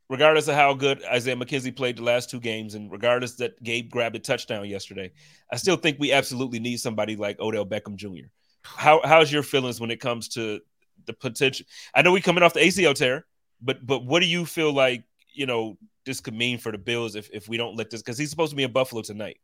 [0.10, 3.90] regardless of how good Isaiah McKenzie played the last two games, and regardless that Gabe
[3.90, 5.12] grabbed a touchdown yesterday,
[5.52, 8.28] I still think we absolutely need somebody like Odell Beckham Jr.
[8.64, 10.60] How how's your feelings when it comes to
[11.06, 11.66] the potential?
[11.94, 13.26] I know we coming off the ACL tear,
[13.62, 17.16] but but what do you feel like you know this could mean for the Bills
[17.16, 19.38] if if we don't let this because he's supposed to be in Buffalo tonight.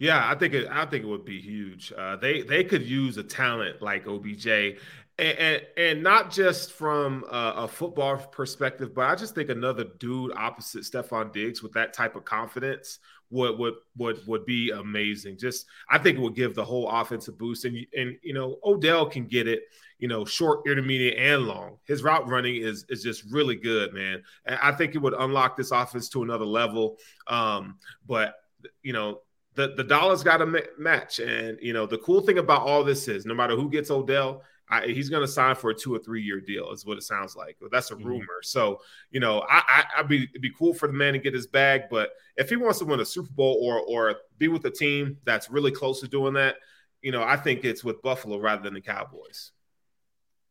[0.00, 0.66] Yeah, I think it.
[0.70, 1.92] I think it would be huge.
[1.96, 4.78] Uh, they they could use a talent like OBJ, And,
[5.18, 10.32] and, and not just from a, a, football perspective, but I just think another dude
[10.34, 15.36] opposite Stefon Diggs with that type of confidence would would would would be amazing.
[15.36, 17.66] Just I think it would give the whole offense a boost.
[17.66, 19.64] And and you know Odell can get it,
[19.98, 21.76] you know, short, intermediate, and long.
[21.84, 24.22] His route running is is just really good, man.
[24.46, 26.96] And I think it would unlock this offense to another level.
[27.26, 28.36] Um, but
[28.82, 29.20] you know
[29.54, 31.18] the the dollars got to match.
[31.18, 34.42] And you know the cool thing about all this is no matter who gets Odell,
[34.70, 37.02] I, he's going to sign for a two or three year deal, is what it
[37.02, 37.56] sounds like.
[37.70, 38.06] That's a mm-hmm.
[38.06, 38.40] rumor.
[38.42, 41.34] So, you know, I, I, would be it'd be cool for the man to get
[41.34, 44.64] his bag, but if he wants to win a Super Bowl or or be with
[44.64, 46.56] a team that's really close to doing that,
[47.02, 49.52] you know, I think it's with Buffalo rather than the Cowboys.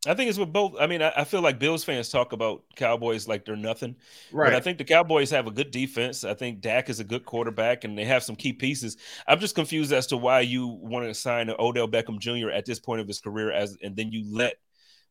[0.08, 0.76] I think it's with both.
[0.80, 3.98] I mean, I, I, feel like Bills fans talk about Cowboys like they're nothing.
[4.32, 4.48] Right.
[4.48, 6.24] But I think the Cowboys have a good defense.
[6.24, 8.96] I think Dak is a good quarterback and they have some key pieces.
[9.28, 12.50] I'm just confused as to why you want to sign Odell Beckham Jr.
[12.50, 14.56] at this point of his career as and then you let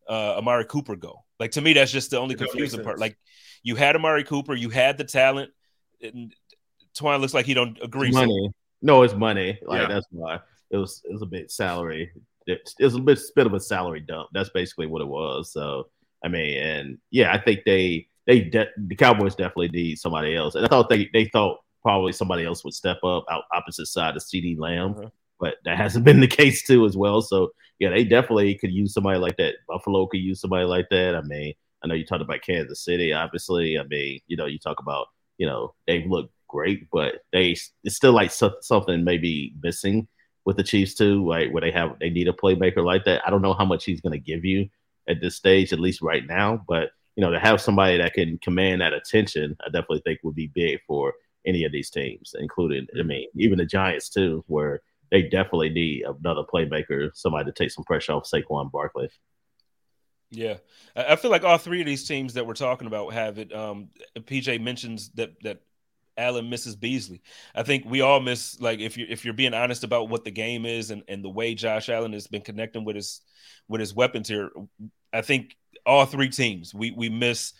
[0.08, 1.22] uh, Amari Cooper go.
[1.38, 2.98] Like to me, that's just the only confusing part.
[2.98, 3.18] Like
[3.62, 5.50] you had Amari Cooper, you had the talent.
[6.00, 6.34] And
[6.94, 8.10] Twine looks like he don't agree.
[8.10, 8.48] Money.
[8.48, 8.52] So.
[8.80, 9.58] No, it's money.
[9.66, 9.88] Like yeah.
[9.88, 12.10] that's why it was it was a bit salary
[12.48, 14.28] it, was a bit, bit of a salary dump.
[14.32, 15.52] That's basically what it was.
[15.52, 15.88] So
[16.24, 20.54] I mean, and yeah, I think they they de- the Cowboys definitely need somebody else,
[20.54, 24.16] and I thought they they thought probably somebody else would step up out opposite side
[24.16, 25.10] of CeeDee Lamb, uh-huh.
[25.38, 27.22] but that hasn't been the case too as well.
[27.22, 29.56] So yeah, they definitely could use somebody like that.
[29.68, 31.14] Buffalo could use somebody like that.
[31.14, 33.78] I mean, I know you talked about Kansas City, obviously.
[33.78, 35.06] I mean, you know, you talk about
[35.38, 40.08] you know they've looked great, but they it's still like so, something maybe missing
[40.48, 43.20] with the Chiefs too, like Where they have they need a playmaker like that.
[43.24, 44.66] I don't know how much he's going to give you
[45.06, 46.64] at this stage, at least right now.
[46.66, 50.34] But you know, to have somebody that can command that attention, I definitely think would
[50.34, 51.12] be big for
[51.46, 54.80] any of these teams, including I mean, even the Giants too, where
[55.10, 59.10] they definitely need another playmaker, somebody to take some pressure off Saquon Barkley.
[60.30, 60.56] Yeah,
[60.96, 63.54] I feel like all three of these teams that we're talking about have it.
[63.54, 65.60] Um, PJ mentions that that
[66.18, 67.22] Allen misses Beasley.
[67.54, 70.30] I think we all miss like if you if you're being honest about what the
[70.30, 73.22] game is and, and the way Josh Allen has been connecting with his
[73.68, 74.50] with his weapons here.
[75.12, 77.54] I think all three teams we we miss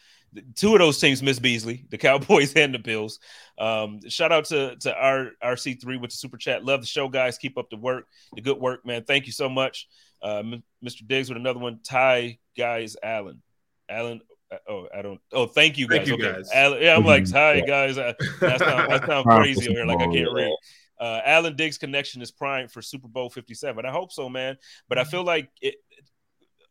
[0.55, 3.18] two of those teams miss Beasley, the Cowboys and the Bills.
[3.59, 6.64] Um, shout out to to our RC3 with the super chat.
[6.64, 7.38] Love the show, guys.
[7.38, 9.05] Keep up the work, the good work, man.
[9.05, 9.88] Thank you so much.
[10.21, 10.42] Uh,
[10.85, 11.07] Mr.
[11.07, 11.81] Diggs with another one.
[11.83, 13.42] Ty guys, Allen.
[13.88, 14.21] Allen
[14.69, 15.21] oh, I don't.
[15.33, 15.99] Oh, thank you guys.
[15.99, 16.39] Thank you okay.
[16.39, 16.51] guys.
[16.53, 17.67] Alan, yeah, I'm like, hi yeah.
[17.67, 17.99] guys.
[17.99, 19.85] I, that sounds that sound crazy here.
[19.85, 20.53] Like I can't read.
[21.01, 23.87] Uh, Allen Diggs' connection is prime for Super Bowl 57.
[23.87, 24.57] I hope so, man.
[24.89, 25.77] But I feel like it.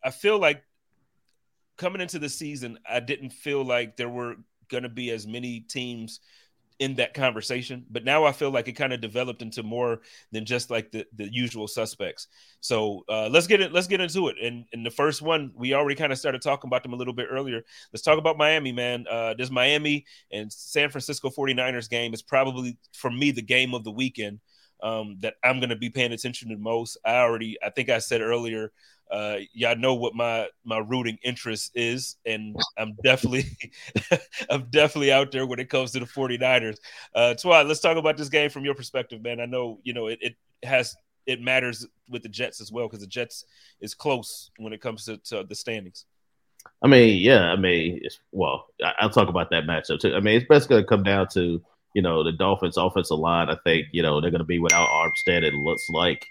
[0.04, 0.64] I feel like
[1.78, 4.36] coming into the season, I didn't feel like there were
[4.70, 6.20] going to be as many teams
[6.80, 10.46] in that conversation but now i feel like it kind of developed into more than
[10.46, 12.28] just like the, the usual suspects.
[12.60, 14.36] So uh, let's get it let's get into it.
[14.42, 17.14] And in the first one we already kind of started talking about them a little
[17.14, 17.64] bit earlier.
[17.94, 19.06] Let's talk about miami man.
[19.10, 23.84] Uh, this miami and san francisco 49ers game is probably for me the game of
[23.84, 24.40] the weekend
[24.84, 26.98] um, that i'm going to be paying attention to most.
[27.06, 28.72] I already i think i said earlier
[29.12, 33.46] uh, y'all know what my my rooting interest is, and I'm definitely
[34.50, 36.78] I'm definitely out there when it comes to the 49ers.
[37.16, 39.40] Uh, Twan, let's talk about this game from your perspective, man.
[39.40, 43.02] I know you know it, it has it matters with the Jets as well because
[43.02, 43.46] the Jets
[43.82, 46.06] is close when it comes to, to the standings.
[46.82, 48.68] I mean, yeah, I mean, well,
[49.00, 50.16] I'll talk about that matchup too.
[50.16, 51.62] I mean, it's best going to come down to
[51.94, 53.50] you know the Dolphins' offensive line.
[53.50, 55.44] I think you know they're going to be without Armstead.
[55.44, 56.26] It looks like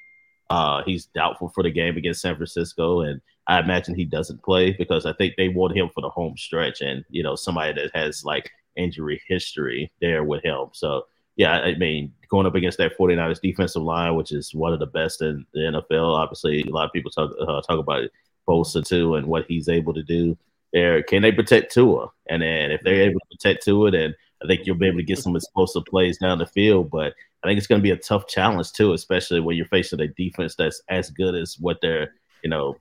[0.50, 4.72] uh, he's doubtful for the game against San Francisco, and I imagine he doesn't play
[4.72, 7.94] because I think they want him for the home stretch, and you know somebody that
[7.94, 10.66] has like injury history there with him.
[10.72, 11.06] So
[11.36, 14.86] yeah, I mean going up against that 49ers defensive line, which is one of the
[14.86, 16.16] best in the NFL.
[16.16, 18.08] Obviously, a lot of people talk uh, talk about
[18.48, 20.36] Bosa too and what he's able to do
[20.72, 21.02] there.
[21.02, 22.08] Can they protect Tua?
[22.28, 25.04] And then if they're able to protect Tua, then I think you'll be able to
[25.04, 26.90] get some explosive plays down the field.
[26.90, 27.14] But
[27.46, 30.08] I think it's going to be a tough challenge too, especially when you're facing a
[30.08, 32.76] defense that's as good as what they're, you know,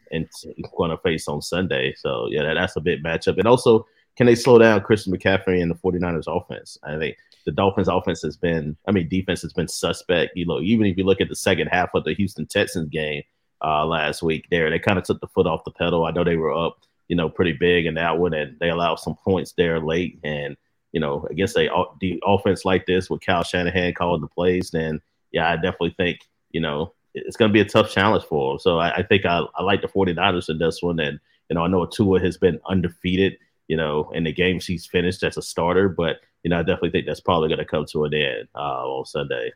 [0.77, 1.93] going to face on Sunday.
[1.97, 3.37] So yeah, that, that's a big matchup.
[3.37, 6.77] And also, can they slow down Christian McCaffrey and the 49ers offense?
[6.83, 10.35] I think the Dolphins offense has been, I mean, defense has been suspect.
[10.35, 13.23] You know, even if you look at the second half of the Houston Texans game
[13.63, 16.05] uh, last week, there they kind of took the foot off the pedal.
[16.05, 18.95] I know they were up, you know, pretty big in that one, and they allowed
[18.95, 20.19] some points there late.
[20.23, 20.55] And
[20.95, 21.67] you know, against a
[21.99, 25.01] the offense like this with Kyle Shanahan calling the plays, then
[25.33, 26.19] yeah, I definitely think,
[26.51, 28.59] you know, it's going to be a tough challenge for him.
[28.59, 31.01] So I, I think I, I like the 49ers in this one.
[31.01, 34.85] And, you know, I know Tua has been undefeated, you know, in the games he's
[34.85, 37.85] finished as a starter, but, you know, I definitely think that's probably going to come
[37.91, 39.51] to an end uh, on Sunday.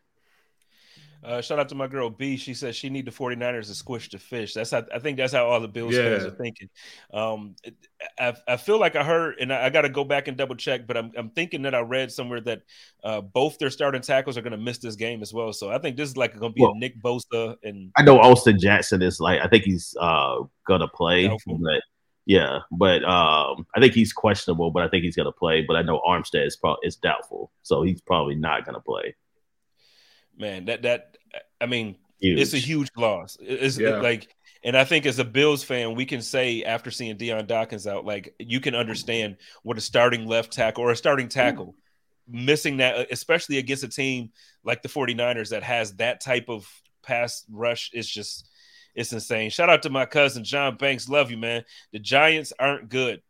[1.21, 2.37] Uh, shout out to my girl B.
[2.37, 4.53] She says she need the 49ers to squish the fish.
[4.53, 6.17] That's how I think that's how all the Bills yeah.
[6.17, 6.69] fans are thinking.
[7.13, 7.55] Um,
[8.17, 10.55] I, I feel like I heard, and I, I got to go back and double
[10.55, 12.61] check, but I'm, I'm thinking that I read somewhere that
[13.03, 15.51] uh, both their starting tackles are going to miss this game as well.
[15.51, 18.03] So I think this is like going to be well, a Nick Bosa and I
[18.03, 21.81] know Austin Jackson is like I think he's uh, going to play, but
[22.25, 25.65] yeah, but um, I think he's questionable, but I think he's going to play.
[25.67, 29.15] But I know Armstead is probably is doubtful, so he's probably not going to play
[30.39, 31.17] man, that that
[31.61, 32.39] I mean, huge.
[32.39, 33.37] it's a huge loss.
[33.39, 33.97] It's yeah.
[34.01, 37.85] like, and I think as a Bills fan, we can say after seeing Dion Dawkins
[37.85, 41.39] out, like you can understand what a starting left tackle or a starting mm-hmm.
[41.39, 41.75] tackle
[42.27, 44.31] missing that, uh, especially against a team
[44.63, 46.67] like the 49ers that has that type of
[47.03, 47.91] pass rush.
[47.93, 48.47] Is just
[48.95, 49.49] it's insane.
[49.49, 51.09] Shout out to my cousin John Banks.
[51.09, 51.63] Love you, man.
[51.91, 53.21] The Giants aren't good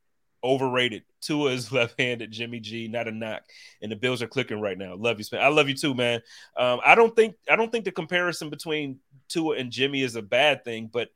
[0.44, 1.04] overrated.
[1.22, 2.32] Tua is left-handed.
[2.32, 3.44] Jimmy G, not a knock.
[3.82, 4.96] And the Bills are clicking right now.
[4.96, 5.42] Love you, Spen.
[5.42, 6.22] I love you too, man.
[6.58, 10.22] Um, I don't think I don't think the comparison between Tua and Jimmy is a
[10.22, 11.10] bad thing, but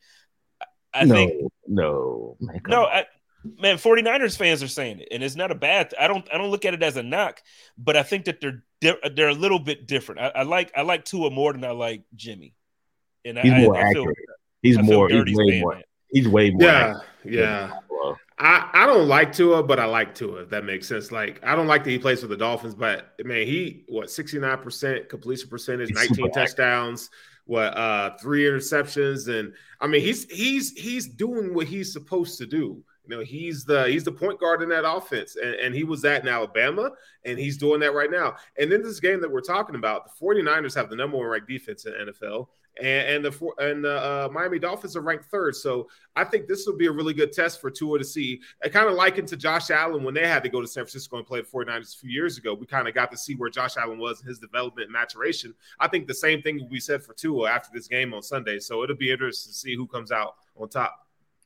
[0.94, 3.06] I no, think no, man, no, I,
[3.60, 3.78] man.
[3.78, 5.94] 49ers fans are saying it, and it's not a bad.
[6.00, 7.42] I don't I don't look at it as a knock,
[7.78, 10.22] but I think that they're they're a little bit different.
[10.22, 12.54] I, I like I like Tua more than I like Jimmy,
[13.26, 14.18] and he's I, more I, accurate.
[14.18, 15.10] Feel, he's more.
[15.10, 15.76] He's way more.
[15.76, 15.86] That.
[16.12, 16.62] He's way more.
[16.62, 17.72] Yeah, yeah.
[18.40, 20.44] I, I don't like Tua, but I like Tua.
[20.44, 21.12] If that makes sense.
[21.12, 24.40] Like I don't like that he plays for the Dolphins, but man, he what sixty
[24.40, 27.10] nine percent completion percentage, he's nineteen touchdowns,
[27.46, 32.46] what uh three interceptions, and I mean he's he's he's doing what he's supposed to
[32.46, 32.84] do.
[33.08, 36.02] You know, he's the he's the point guard in that offense, and, and he was
[36.04, 36.92] that in Alabama,
[37.26, 38.36] and he's doing that right now.
[38.58, 41.50] And in this game that we're talking about, the 49ers have the number one ranked
[41.50, 42.48] defense in NFL
[42.80, 45.56] and, and the and the uh, Miami Dolphins are ranked third.
[45.56, 48.42] So I think this will be a really good test for Tua to see.
[48.64, 51.18] I kind of likened to Josh Allen when they had to go to San Francisco
[51.18, 52.54] and play the 49ers a few years ago.
[52.54, 55.54] We kind of got to see where Josh Allen was in his development and maturation.
[55.80, 58.60] I think the same thing will be said for Tua after this game on Sunday.
[58.60, 60.98] So it'll be interesting to see who comes out on top.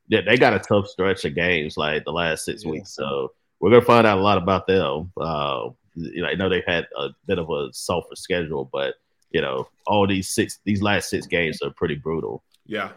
[0.07, 2.71] Yeah, they got a tough stretch of games like the last six yeah.
[2.71, 2.91] weeks.
[2.93, 5.11] So we're gonna find out a lot about them.
[5.19, 8.95] Uh, you know, I know they've had a bit of a softer schedule, but
[9.31, 12.43] you know, all these six these last six games are pretty brutal.
[12.65, 12.91] Yeah.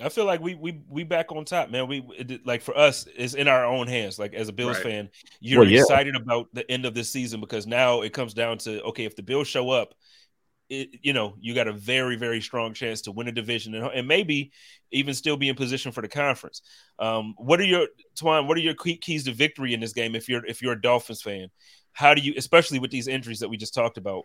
[0.00, 1.86] I feel like we we we back on top, man.
[1.86, 4.18] We it, like for us, it's in our own hands.
[4.18, 4.82] Like as a Bills right.
[4.82, 5.80] fan, you're well, yeah.
[5.80, 9.14] excited about the end of this season because now it comes down to okay, if
[9.14, 9.94] the Bills show up,
[10.68, 13.86] it, you know you got a very very strong chance to win a division and,
[13.86, 14.50] and maybe
[14.90, 16.62] even still be in position for the conference.
[16.98, 18.48] Um, what are your Twan?
[18.48, 20.16] What are your keys to victory in this game?
[20.16, 21.50] If you're if you're a Dolphins fan,
[21.92, 24.24] how do you, especially with these injuries that we just talked about,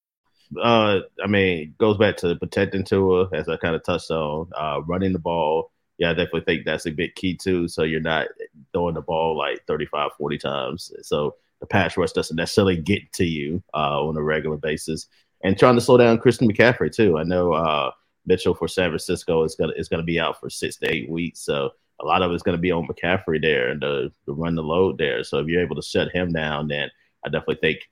[0.59, 4.81] uh, I mean, goes back to protecting Tua, as I kind of touched on, uh,
[4.85, 5.71] running the ball.
[5.97, 7.67] Yeah, I definitely think that's a big key too.
[7.67, 8.27] So you're not
[8.73, 10.91] throwing the ball like 35, 40 times.
[11.03, 15.07] So the pass rush doesn't necessarily get to you uh, on a regular basis.
[15.43, 17.17] And trying to slow down Christian McCaffrey too.
[17.17, 17.91] I know uh,
[18.25, 21.39] Mitchell for San Francisco is gonna is gonna be out for six to eight weeks.
[21.39, 24.63] So a lot of it's gonna be on McCaffrey there and to, to run the
[24.63, 25.23] load there.
[25.23, 26.89] So if you're able to shut him down, then
[27.25, 27.89] I definitely think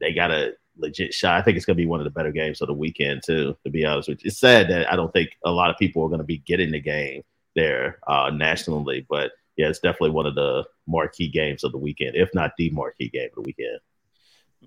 [0.00, 1.38] they gotta legit shot.
[1.38, 3.56] I think it's going to be one of the better games of the weekend too.
[3.64, 6.04] To be honest with you, it's sad that I don't think a lot of people
[6.04, 7.22] are going to be getting the game
[7.54, 12.14] there uh, nationally, but yeah, it's definitely one of the marquee games of the weekend,
[12.14, 13.78] if not the marquee game of the weekend.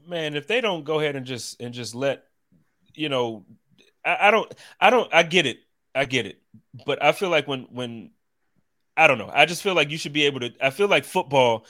[0.07, 2.25] Man, if they don't go ahead and just and just let
[2.93, 3.45] you know,
[4.05, 5.59] I, I don't, I don't, I get it,
[5.95, 6.41] I get it,
[6.85, 8.11] but I feel like when when
[8.97, 9.31] I don't know.
[9.33, 10.51] I just feel like you should be able to.
[10.61, 11.65] I feel like football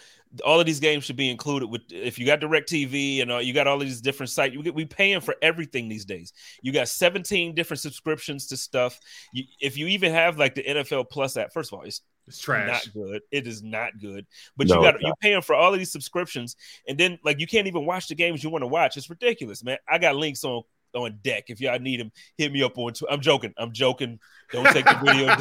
[0.46, 3.38] all of these games should be included with if you got direct tv and uh,
[3.38, 6.72] you got all these different sites you get we paying for everything these days you
[6.72, 9.00] got 17 different subscriptions to stuff
[9.34, 12.40] you, if you even have like the nfl plus app first of all it's It's
[12.40, 12.68] trash.
[12.68, 13.22] Not good.
[13.32, 14.26] It is not good.
[14.56, 16.56] But No, you got you're paying for all of these subscriptions,
[16.88, 18.96] and then like you can't even watch the games you want to watch.
[18.96, 19.78] It's ridiculous, man.
[19.90, 20.64] I got links on
[20.94, 21.46] on deck.
[21.48, 22.94] If y'all need him, hit me up on.
[22.94, 23.54] Tw- I'm joking.
[23.58, 24.20] I'm joking.
[24.52, 25.36] Don't take the video.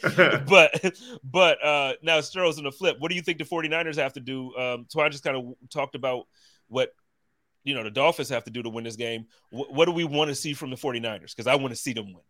[0.48, 0.94] but
[1.24, 2.96] but uh now Sterl's on the flip.
[2.98, 4.54] What do you think the 49ers have to do?
[4.56, 6.26] Um Twan just kind of talked about
[6.68, 6.90] what
[7.64, 9.26] you know the Dolphins have to do to win this game.
[9.50, 11.34] Wh- what do we want to see from the 49ers?
[11.34, 12.22] Because I want to see them win.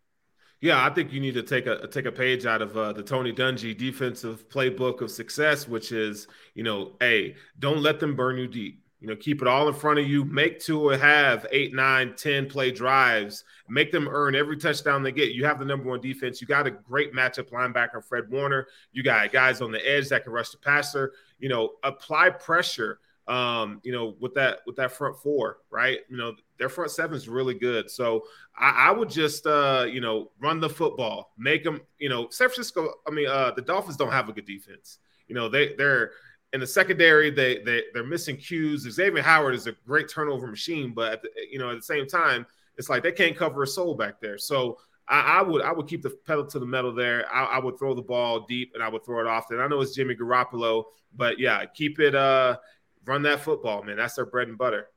[0.61, 3.03] Yeah, I think you need to take a take a page out of uh, the
[3.03, 8.39] Tony Dungy defensive playbook of success, which is, you know, a don't let them burn
[8.39, 8.82] you deep.
[9.01, 10.24] You know, keep it all in front of you.
[10.24, 13.44] Make two or have eight, nine, ten play drives.
[13.68, 15.32] Make them earn every touchdown they get.
[15.32, 16.40] You have the number one defense.
[16.40, 18.66] You got a great matchup linebacker, Fred Warner.
[18.92, 21.12] You got guys on the edge that can rush the passer.
[21.38, 22.99] You know, apply pressure.
[23.28, 25.99] Um, you know, with that with that front four, right?
[26.09, 27.90] You know, their front seven is really good.
[27.90, 28.24] So
[28.57, 32.49] I, I would just uh, you know, run the football, make them, you know, San
[32.49, 32.94] Francisco.
[33.07, 34.99] I mean, uh, the Dolphins don't have a good defense.
[35.28, 36.12] You know, they they're
[36.53, 38.82] in the secondary, they they they're missing cues.
[38.90, 42.07] Xavier Howard is a great turnover machine, but at the, you know, at the same
[42.07, 42.46] time,
[42.76, 44.38] it's like they can't cover a soul back there.
[44.38, 44.78] So
[45.09, 47.30] I, I would I would keep the pedal to the metal there.
[47.32, 49.59] I, I, would throw the ball deep and I would throw it often.
[49.61, 50.84] I know it's Jimmy Garoppolo,
[51.16, 52.57] but yeah, keep it uh
[53.05, 53.96] run that football, man.
[53.96, 54.88] That's their bread and butter.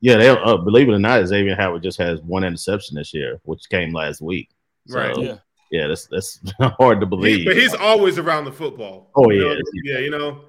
[0.00, 3.40] Yeah, they uh, believe it or not, Xavier Howard just has one interception this year,
[3.44, 4.50] which came last week.
[4.86, 5.16] So, Right.
[5.16, 5.36] Yeah.
[5.70, 7.46] Yeah, that's that's hard to He- believe.
[7.46, 9.10] but he's always around the football.
[9.16, 9.52] Oh, You know?
[9.52, 9.94] yeah.
[9.94, 10.44] yeah, you know.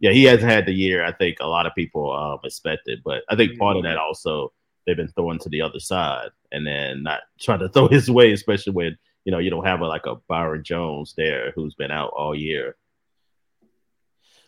[0.00, 3.22] Yeah, he hasn't had the year I think a lot of people um, expected, but
[3.28, 4.52] I think part of that also
[4.86, 8.32] they've been throwing to the other side and then not trying to throw his way,
[8.32, 11.90] especially when you know you don't have a, like a Byron Jones there who's been
[11.90, 12.76] out all year.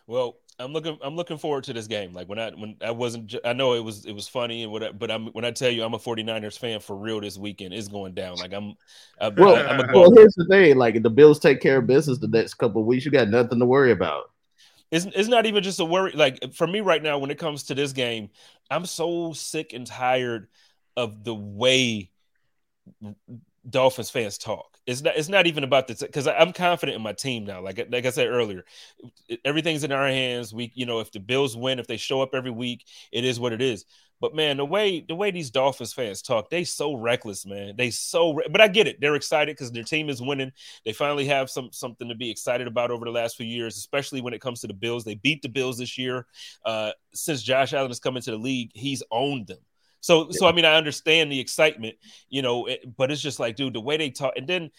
[0.07, 0.97] Well, I'm looking.
[1.01, 2.13] I'm looking forward to this game.
[2.13, 3.35] Like when I when I wasn't.
[3.45, 4.97] I know it was it was funny and what.
[4.99, 7.73] But I'm when I tell you I'm a 49ers fan for real this weekend.
[7.73, 8.35] It's going down.
[8.37, 8.73] Like I'm.
[9.21, 11.77] I, Well, I, am a well, here's the thing: like if the Bills take care
[11.77, 14.31] of business the next couple of weeks, you got nothing to worry about.
[14.91, 16.11] It's, it's not even just a worry.
[16.13, 18.29] Like for me right now, when it comes to this game,
[18.71, 20.47] I'm so sick and tired
[20.97, 22.11] of the way
[23.69, 24.78] Dolphins fans talk.
[24.89, 25.15] It's not.
[25.15, 27.61] It's not even about this because I'm confident in my team now.
[27.61, 28.65] Like like I said earlier,
[29.45, 30.53] everything's in our hands.
[30.53, 33.39] We, you know, if the Bills win, if they show up every week, it is
[33.39, 33.85] what it is.
[34.21, 37.75] But man, the way the way these Dolphins fans talk, they so reckless, man.
[37.77, 38.33] They so.
[38.33, 38.99] Re- but I get it.
[38.99, 40.51] They're excited because their team is winning.
[40.85, 44.21] They finally have some something to be excited about over the last few years, especially
[44.21, 45.05] when it comes to the Bills.
[45.05, 46.25] They beat the Bills this year.
[46.65, 49.59] Uh, since Josh Allen has come into the league, he's owned them.
[50.01, 51.95] So, so I mean, I understand the excitement,
[52.29, 54.71] you know, it, but it's just like, dude, the way they talk, and then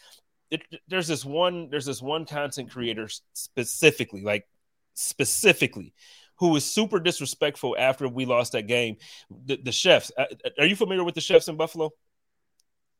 [0.51, 4.49] it, there's this one, there's this one content creator specifically, like
[4.95, 5.93] specifically,
[6.37, 8.97] who was super disrespectful after we lost that game.
[9.45, 10.25] The, the chefs, uh,
[10.59, 11.91] are you familiar with the chefs in Buffalo?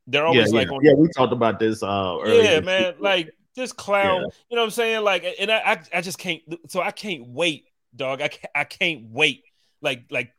[0.07, 0.59] They're always yeah.
[0.59, 1.83] like, on, yeah, we talked about this.
[1.83, 4.29] Uh, earlier yeah, man, like this clown, Yeah.
[4.51, 5.05] you know what I'm saying?
[5.05, 6.43] Like, and I, I, I just can't.
[6.69, 7.65] So I can't wait,
[7.97, 8.21] dog.
[8.21, 9.45] I, can't, I can't wait.
[9.81, 10.33] Like, like.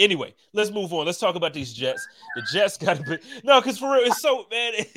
[0.00, 1.04] Anyway, let's move on.
[1.04, 2.08] Let's talk about these Jets.
[2.34, 4.72] The Jets got to be no, because for real, it's so man,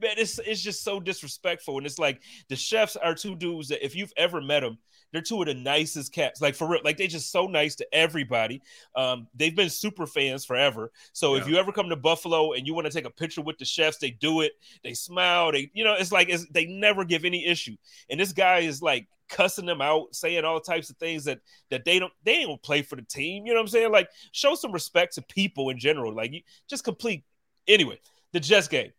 [0.00, 1.76] man, it's it's just so disrespectful.
[1.76, 4.78] And it's like the chefs are two dudes that if you've ever met them,
[5.12, 6.40] they're two of the nicest cats.
[6.40, 8.62] Like for real, like they're just so nice to everybody.
[8.94, 10.92] Um, they've been super fans forever.
[11.12, 13.58] So if you ever come to Buffalo and you want to take a picture with
[13.58, 14.52] the chefs, they do it.
[14.82, 15.52] They smile.
[15.52, 17.76] They, you know, it's like it's, they never give any issue.
[18.10, 21.40] And this guy is like cussing them out, saying all types of things that
[21.70, 23.46] that they don't they don't play for the team.
[23.46, 23.92] You know what I'm saying?
[23.92, 26.14] Like show some respect to people in general.
[26.14, 27.24] Like you just complete.
[27.66, 28.00] Anyway,
[28.32, 28.92] the Jets game.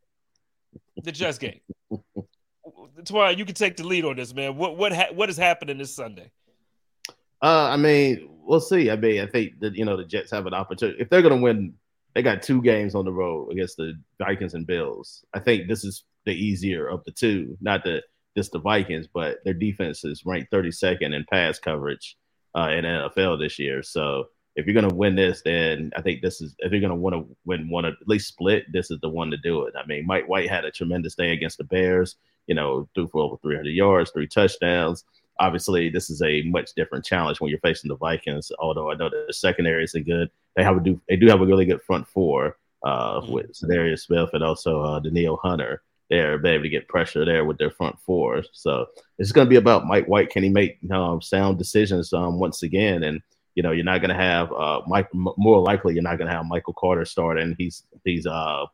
[1.04, 1.60] The Jets game.
[3.04, 4.56] Twan, you can take the lead on this, man.
[4.56, 6.32] What what ha- what is happening this Sunday?
[7.42, 8.92] Uh, I mean, we'll see.
[8.92, 11.36] I mean, I think that you know the Jets have an opportunity if they're going
[11.36, 11.74] to win.
[12.16, 15.24] They got two games on the road against the Vikings and Bills.
[15.34, 17.56] I think this is the easier of the two.
[17.62, 18.02] Not the
[18.36, 22.18] just the Vikings, but their defense is ranked 32nd in pass coverage
[22.56, 23.84] uh, in NFL this year.
[23.84, 24.26] So
[24.56, 26.96] if you're going to win this, then I think this is if you're going to
[26.96, 29.74] want to win one at least split, this is the one to do it.
[29.78, 32.16] I mean, Mike White had a tremendous day against the Bears.
[32.50, 35.06] You know, threw for over 300 yards, three touchdowns
[35.42, 38.52] obviously this is a much different challenge when you're facing the Vikings.
[38.60, 41.46] Although I know the secondary isn't good, they have a do they do have a
[41.46, 43.30] really good front four uh, Mhm.
[43.30, 45.82] with Darius Smith and also uh, Danielle Hunter.
[46.10, 48.44] They're able to get pressure there with their front four.
[48.52, 48.88] So
[49.18, 50.30] it's going to be about Mike White.
[50.30, 53.04] Can he make um, sound decisions um, once again?
[53.04, 53.22] And
[53.56, 55.08] you know, you're not going to have uh, Mike.
[55.16, 57.56] m- More likely, you're not going to have Michael Carter starting.
[57.58, 58.66] He's he's uh,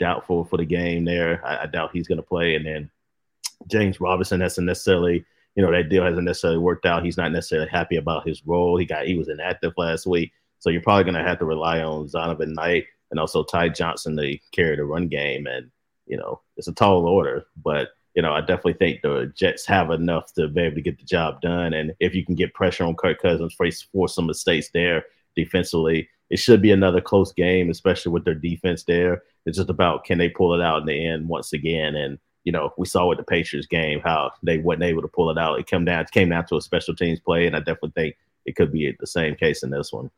[0.00, 1.40] doubtful for the game there.
[1.46, 2.56] I, I doubt he's going to play.
[2.56, 2.90] And then
[3.68, 5.24] James Robinson hasn't necessarily
[5.54, 7.04] you know that deal hasn't necessarily worked out.
[7.04, 8.76] He's not necessarily happy about his role.
[8.76, 11.80] He got he was inactive last week, so you're probably going to have to rely
[11.80, 15.46] on Zonovan Knight and also Ty Johnson to carry the run game.
[15.46, 15.70] And
[16.06, 19.90] you know, it's a tall order, but you know, I definitely think the Jets have
[19.90, 21.72] enough to be able to get the job done.
[21.72, 26.08] And if you can get pressure on Kirk Cousins, for, for some mistakes there defensively,
[26.30, 29.22] it should be another close game, especially with their defense there.
[29.46, 31.96] It's just about can they pull it out in the end once again.
[31.96, 35.30] And you know, we saw with the Patriots game how they wasn't able to pull
[35.30, 35.58] it out.
[35.58, 38.16] It came down, it came down to a special teams play, and I definitely think
[38.44, 40.10] it could be the same case in this one.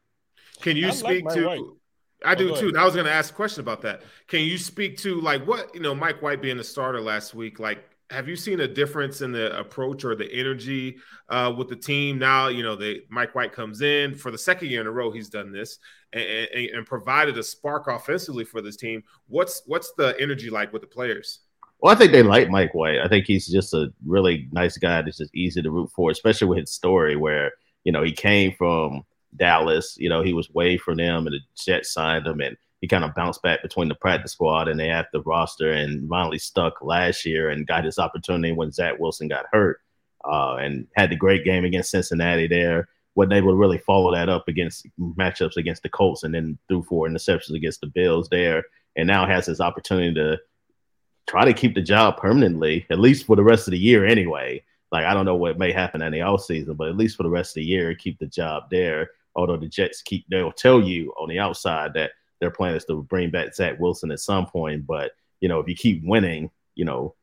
[0.60, 1.46] Can you I speak like to?
[1.46, 1.60] White.
[2.24, 2.76] I do oh, too.
[2.76, 4.02] I was going to ask a question about that.
[4.26, 7.60] Can you speak to like what you know, Mike White being the starter last week?
[7.60, 10.96] Like, have you seen a difference in the approach or the energy
[11.28, 12.48] uh, with the team now?
[12.48, 15.10] You know, the Mike White comes in for the second year in a row.
[15.10, 15.78] He's done this
[16.12, 19.02] and, and, and provided a spark offensively for this team.
[19.28, 21.40] What's what's the energy like with the players?
[21.80, 23.00] Well, I think they like Mike White.
[23.00, 26.48] I think he's just a really nice guy that's just easy to root for, especially
[26.48, 27.52] with his story where,
[27.84, 29.04] you know, he came from
[29.36, 32.88] Dallas, you know, he was way from them and the Jets signed him and he
[32.88, 36.38] kind of bounced back between the practice squad and they had the roster and finally
[36.38, 39.80] stuck last year and got his opportunity when Zach Wilson got hurt
[40.24, 42.88] uh, and had the great game against Cincinnati there.
[43.14, 46.82] Wasn't able to really follow that up against matchups against the Colts and then threw
[46.82, 48.64] four interceptions against the Bills there
[48.94, 50.38] and now has his opportunity to
[51.26, 54.62] try to keep the job permanently, at least for the rest of the year anyway.
[54.92, 57.24] Like I don't know what may happen in the off season, but at least for
[57.24, 59.10] the rest of the year, keep the job there.
[59.34, 63.02] Although the Jets keep they'll tell you on the outside that their plan is to
[63.02, 64.86] bring back Zach Wilson at some point.
[64.86, 67.14] But you know, if you keep winning, you know,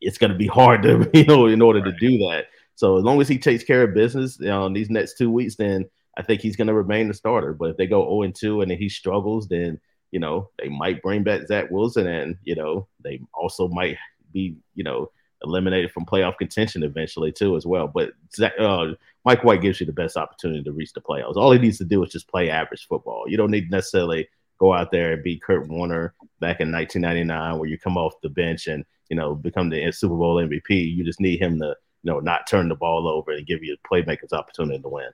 [0.00, 2.46] it's gonna be hard to, you know, in order to do that.
[2.74, 5.30] So as long as he takes care of business you know, in these next two
[5.30, 7.52] weeks, then I think he's gonna remain the starter.
[7.52, 9.80] But if they go 0 and 2 and then he struggles, then
[10.12, 13.96] you know, they might bring back Zach Wilson and, you know, they also might
[14.32, 15.10] be, you know,
[15.42, 17.88] eliminated from playoff contention eventually too as well.
[17.88, 18.92] But Zach, uh,
[19.24, 21.36] Mike White gives you the best opportunity to reach the playoffs.
[21.36, 23.24] All he needs to do is just play average football.
[23.26, 27.68] You don't need necessarily go out there and beat Kurt Warner back in 1999 where
[27.68, 30.94] you come off the bench and, you know, become the Super Bowl MVP.
[30.94, 33.76] You just need him to, you know, not turn the ball over and give you
[33.90, 35.10] playmaker's opportunity to win.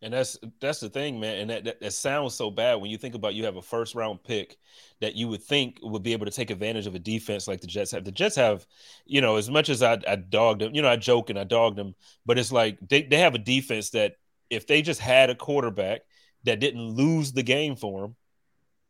[0.00, 1.38] And that's that's the thing, man.
[1.38, 3.96] And that, that, that sounds so bad when you think about you have a first
[3.96, 4.56] round pick
[5.00, 7.66] that you would think would be able to take advantage of a defense like the
[7.66, 8.04] Jets have.
[8.04, 8.64] The Jets have,
[9.06, 11.42] you know, as much as I, I dogged them, you know, I joke and I
[11.42, 14.14] dogged them, but it's like they, they have a defense that
[14.50, 16.02] if they just had a quarterback
[16.44, 18.16] that didn't lose the game for them,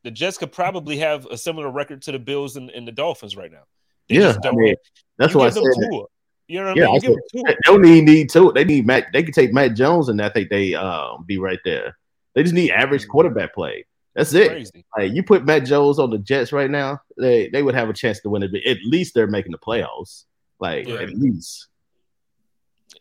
[0.04, 3.34] the Jets could probably have a similar record to the Bills and, and the Dolphins
[3.34, 3.64] right now.
[4.10, 4.74] They yeah, I mean,
[5.16, 5.62] that's why I said.
[6.48, 7.44] You know what yeah, I mean?
[7.46, 8.52] they don't need need two.
[8.54, 9.08] They need Matt.
[9.12, 11.98] They could take Mac Jones, and I think they uh, be right there.
[12.34, 13.08] They just need average mm.
[13.08, 13.84] quarterback play.
[14.14, 14.48] That's it.
[14.48, 14.84] Crazy.
[14.96, 17.92] Like you put Mac Jones on the Jets right now, they they would have a
[17.92, 18.50] chance to win it.
[18.66, 20.24] At least they're making the playoffs.
[20.58, 20.96] Like yeah.
[20.96, 21.68] at least.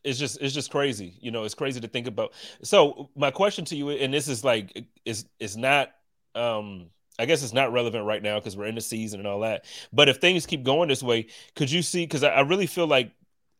[0.03, 1.13] It's just it's just crazy.
[1.21, 2.33] You know, it's crazy to think about.
[2.63, 5.91] So my question to you, and this is like is is not
[6.35, 6.89] um
[7.19, 9.65] I guess it's not relevant right now because we're in the season and all that.
[9.91, 12.03] But if things keep going this way, could you see?
[12.03, 13.11] Because I, I, really feel like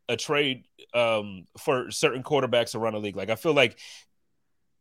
[0.10, 3.16] a trade um, for certain quarterbacks around the league.
[3.16, 3.78] Like I feel like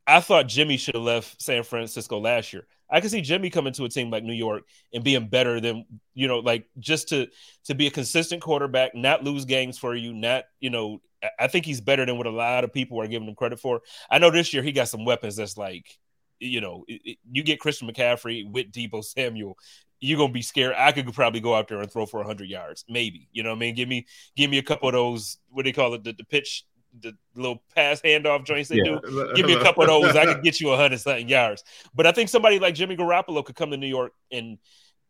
[0.07, 2.67] I thought Jimmy should have left San Francisco last year.
[2.89, 4.63] I can see Jimmy coming to a team like New York
[4.95, 7.29] and being better than you know, like just to
[7.65, 11.01] to be a consistent quarterback, not lose games for you, not you know.
[11.41, 13.81] I think he's better than what a lot of people are giving him credit for.
[14.09, 15.99] I know this year he got some weapons that's like,
[16.39, 19.57] you know, you get Christian McCaffrey with Deebo Samuel,
[20.01, 20.75] you're gonna be scared.
[20.77, 23.29] I could probably go out there and throw for hundred yards, maybe.
[23.33, 23.75] You know what I mean?
[23.75, 25.39] Give me give me a couple of those.
[25.51, 26.05] What do they call it?
[26.05, 26.65] The, the pitch,
[27.01, 28.99] the little pass handoff joints they yeah.
[29.03, 29.33] do.
[29.37, 30.17] Give me a couple of those.
[30.17, 31.65] I could get you a hundred something yards.
[31.95, 34.59] But I think somebody like Jimmy Garoppolo could come to New York and.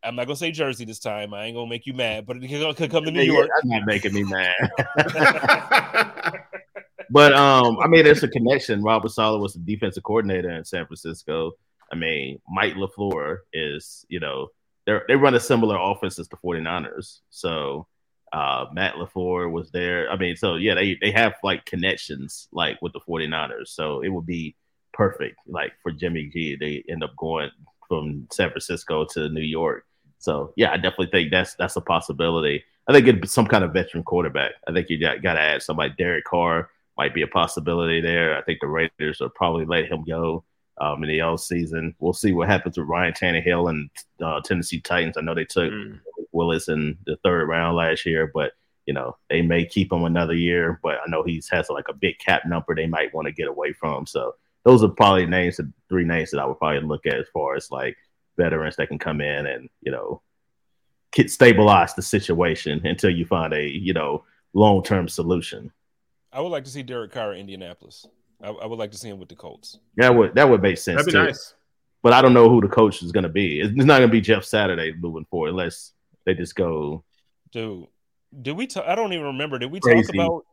[0.05, 1.35] I'm not gonna say Jersey this time.
[1.35, 3.49] I ain't gonna make you mad, but it could come to New York.
[3.53, 4.55] That's not making me mad.
[7.11, 8.83] but um, I mean, there's a connection.
[8.85, 11.53] Robert Saleh was the defensive coordinator in San Francisco.
[11.91, 14.49] I mean, Mike LaFleur is, you know,
[14.87, 17.21] they they run a similar offense as the 49ers.
[17.31, 17.87] So
[18.33, 20.11] uh, Matt LaFleur was there.
[20.11, 23.69] I mean, so yeah, they, they have like connections like with the 49ers.
[23.69, 24.57] So it would be
[24.93, 26.57] perfect like for Jimmy G.
[26.57, 27.51] They end up going
[27.89, 29.85] from San Francisco to New York.
[30.19, 32.65] So yeah, I definitely think that's that's a possibility.
[32.89, 34.53] I think it'd be some kind of veteran quarterback.
[34.69, 35.93] I think you got, got to add somebody.
[35.99, 38.37] Derek Carr might be a possibility there.
[38.37, 40.45] I think the Raiders will probably let him go
[40.79, 41.95] um, in the off season.
[41.99, 43.91] We'll see what happens with Ryan Tannehill and
[44.23, 45.17] uh, Tennessee Titans.
[45.17, 45.99] I know they took mm.
[46.33, 48.53] Willis in the third round last year, but
[48.87, 50.79] you know they may keep him another year.
[50.83, 53.49] But I know he has like a big cap number they might want to get
[53.49, 54.07] away from.
[54.07, 57.27] So those are probably names, the three names that I would probably look at as
[57.33, 57.97] far as like
[58.37, 60.21] veterans that can come in and you know
[61.13, 65.73] get, stabilize the situation until you find a you know long term solution.
[66.33, 68.07] I would like to see Derek Carr in Indianapolis.
[68.43, 69.79] I, I, would like to see him with the Colts.
[69.97, 70.99] That would that would make sense.
[70.99, 71.25] That'd be too.
[71.25, 71.55] nice.
[72.03, 73.61] But I don't know who the coach is going to be.
[73.61, 75.93] It's not going to be Jeff Saturday moving forward, unless
[76.25, 77.03] they just go.
[77.51, 77.87] Dude,
[78.43, 78.67] did we?
[78.67, 78.85] talk?
[78.87, 79.59] I don't even remember.
[79.59, 80.13] Did we Crazy.
[80.13, 80.47] talk about?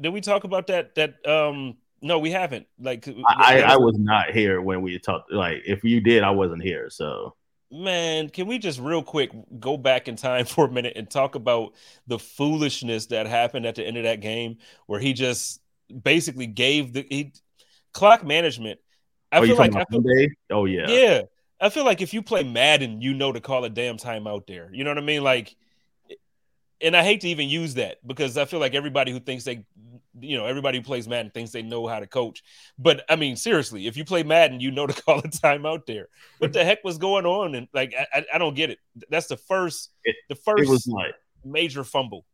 [0.00, 0.94] Did we talk about that?
[0.96, 1.76] That um.
[2.00, 2.66] No, we haven't.
[2.78, 5.32] Like I, I was not here when we talked.
[5.32, 6.90] Like if you did, I wasn't here.
[6.90, 7.34] So
[7.70, 11.34] man, can we just real quick go back in time for a minute and talk
[11.34, 11.74] about
[12.06, 16.92] the foolishness that happened at the end of that game where he just basically gave
[16.92, 17.32] the he,
[17.92, 18.80] clock management.
[19.30, 20.02] I oh, feel like I feel,
[20.50, 21.22] oh yeah, yeah.
[21.60, 24.46] I feel like if you play Madden, you know to call a damn time out
[24.46, 24.70] there.
[24.72, 25.24] You know what I mean?
[25.24, 25.56] Like,
[26.80, 29.64] and I hate to even use that because I feel like everybody who thinks they,
[30.20, 32.44] you know, everybody who plays Madden thinks they know how to coach.
[32.78, 35.86] But I mean, seriously, if you play Madden, you know to call a time out
[35.86, 36.08] there.
[36.38, 37.54] What the heck was going on?
[37.54, 38.78] And like, I, I don't get it.
[39.10, 41.14] That's the first, it, the first was like,
[41.44, 42.24] major fumble.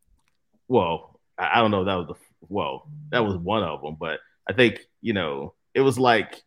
[0.68, 1.80] Well, I don't know.
[1.80, 2.14] If that was the
[2.48, 6.42] well, that was one of them, but I think you know it was like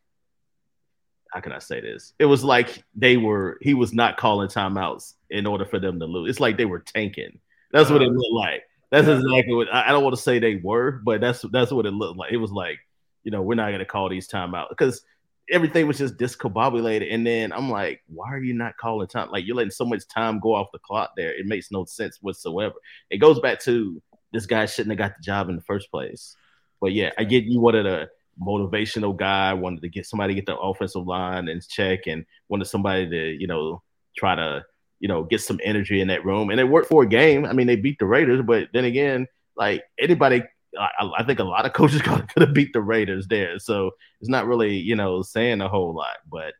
[1.31, 2.13] how can I say this?
[2.19, 6.05] It was like they were he was not calling timeouts in order for them to
[6.05, 6.29] lose.
[6.29, 7.39] It's like they were tanking.
[7.71, 8.17] That's what it uh-huh.
[8.17, 8.63] looked like.
[8.91, 11.91] That's exactly what I don't want to say they were, but that's that's what it
[11.91, 12.31] looked like.
[12.31, 12.79] It was like,
[13.23, 15.03] you know, we're not gonna call these timeouts because
[15.49, 17.13] everything was just discombobulated.
[17.13, 19.29] And then I'm like, why are you not calling time?
[19.29, 21.33] Like you're letting so much time go off the clock there.
[21.33, 22.75] It makes no sense whatsoever.
[23.09, 24.01] It goes back to
[24.33, 26.35] this guy shouldn't have got the job in the first place.
[26.79, 28.09] But yeah, I get you wanted a
[28.41, 32.65] motivational guy, wanted to get somebody to get the offensive line and check, and wanted
[32.65, 33.81] somebody to, you know,
[34.15, 34.63] try to,
[34.99, 36.49] you know, get some energy in that room.
[36.49, 37.45] And it worked for a game.
[37.45, 40.43] I mean, they beat the Raiders, but then again, like anybody,
[40.79, 43.57] I, I think a lot of coaches could have beat the Raiders there.
[43.59, 46.53] So it's not really, you know, saying a whole lot, but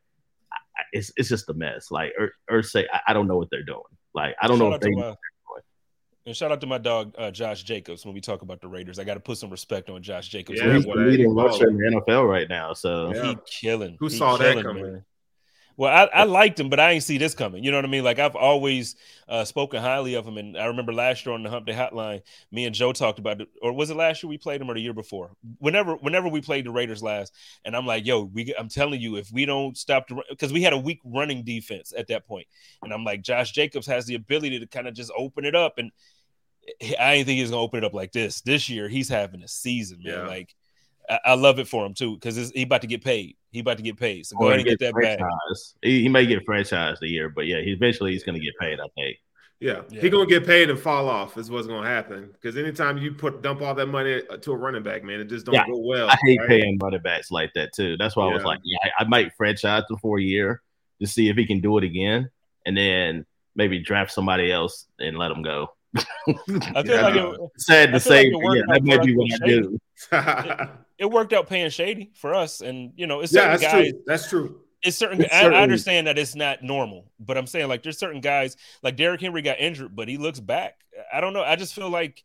[0.92, 1.90] it's it's just a mess.
[1.90, 2.12] Like
[2.48, 3.82] or, say, I, I, don't know what they're doing.
[4.14, 5.14] Like I don't Shout know if they.
[6.28, 8.68] My, and shout out to my dog uh, Josh Jacobs when we talk about the
[8.68, 8.98] Raiders.
[8.98, 10.60] I got to put some respect on Josh Jacobs.
[10.60, 12.74] Yeah, he's the leading rusher in the NFL right now.
[12.74, 13.22] So yeah.
[13.28, 13.96] he killing.
[13.98, 14.82] Who he saw killing, that coming?
[14.82, 15.04] Man.
[15.78, 17.62] Well, I, I, liked him, but I ain't see this coming.
[17.62, 18.02] You know what I mean?
[18.02, 18.96] Like I've always
[19.28, 22.20] uh, spoken highly of him, and I remember last year on the Hump Day Hotline,
[22.50, 24.74] me and Joe talked about it, or was it last year we played him, or
[24.74, 25.30] the year before?
[25.58, 27.32] Whenever, whenever we played the Raiders last,
[27.64, 30.62] and I'm like, yo, we, I'm telling you, if we don't stop the, because we
[30.62, 32.48] had a weak running defense at that point,
[32.82, 35.78] and I'm like, Josh Jacobs has the ability to kind of just open it up,
[35.78, 35.92] and
[36.98, 38.40] I didn't think he's gonna open it up like this.
[38.40, 40.14] This year, he's having a season, man.
[40.14, 40.26] Yeah.
[40.26, 40.54] Like
[41.08, 43.36] I, I, love it for him too, because he about to get paid.
[43.50, 44.26] He about to get paid.
[44.26, 45.18] So go or ahead and get that back.
[45.82, 48.80] He, he, may get franchised a year, but yeah, he eventually he's gonna get paid.
[48.80, 49.18] I think.
[49.60, 50.02] Yeah, yeah.
[50.02, 52.30] he's gonna get paid and fall off is what's gonna happen.
[52.32, 55.28] Because anytime you put dump all that money uh, to a running back, man, it
[55.28, 56.08] just don't yeah, go well.
[56.08, 56.48] I hate right?
[56.48, 57.96] paying running backs like that too.
[57.96, 58.32] That's why yeah.
[58.32, 60.62] I was like, yeah, I, I might franchise him for a year
[61.00, 62.30] to see if he can do it again,
[62.66, 65.72] and then maybe draft somebody else and let him go.
[65.96, 66.02] I
[66.82, 67.02] feel yeah.
[67.02, 69.78] like it, sad to say, like yeah, that might be what I do.
[70.12, 73.72] it, it, worked out paying Shady for us, and you know, it's yeah, certain that's
[73.72, 73.90] guys.
[73.90, 74.02] True.
[74.06, 74.60] That's true.
[74.82, 75.22] It's certain.
[75.22, 78.56] It's I, I, understand that it's not normal, but I'm saying like there's certain guys
[78.82, 80.76] like Derrick Henry got injured, but he looks back.
[81.12, 81.42] I don't know.
[81.42, 82.22] I just feel like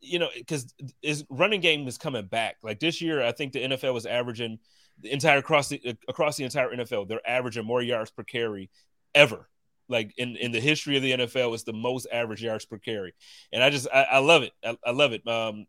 [0.00, 2.56] you know because his running game is coming back.
[2.62, 4.60] Like this year, I think the NFL was averaging
[5.00, 7.08] the entire across the across the entire NFL.
[7.08, 8.70] They're averaging more yards per carry
[9.14, 9.49] ever
[9.90, 13.12] like in, in the history of the NFL, it's the most average yards per carry.
[13.52, 14.52] And I just I, I love it.
[14.64, 15.26] I, I, love it.
[15.26, 15.66] Um,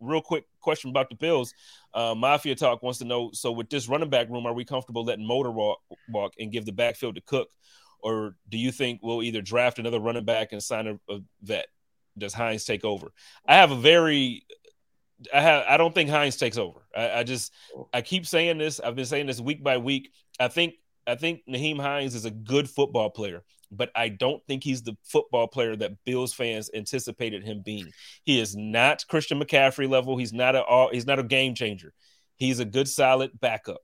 [0.00, 1.54] real quick question about the Bills.
[1.94, 5.04] Uh, Mafia Talk wants to know: so with this running back room, are we comfortable
[5.04, 7.48] letting Motor walk, walk and give the backfield to Cook,
[8.00, 11.66] or do you think we'll either draft another running back and sign a, a vet?
[12.16, 13.12] Does Hines take over?
[13.46, 14.44] I have a very
[15.32, 16.80] I have I don't think Hines takes over.
[16.96, 17.52] I, I, just
[17.92, 18.80] I keep saying this.
[18.80, 20.12] I've been saying this week by week.
[20.38, 20.74] I think
[21.08, 24.96] I think Nyheim Hines is a good football player, but I don't think he's the
[25.04, 27.90] football player that Bills fans anticipated him being.
[28.24, 30.16] He is not Christian McCaffrey level.
[30.16, 31.92] He's not a he's not a game changer.
[32.36, 33.80] He's a good solid backup.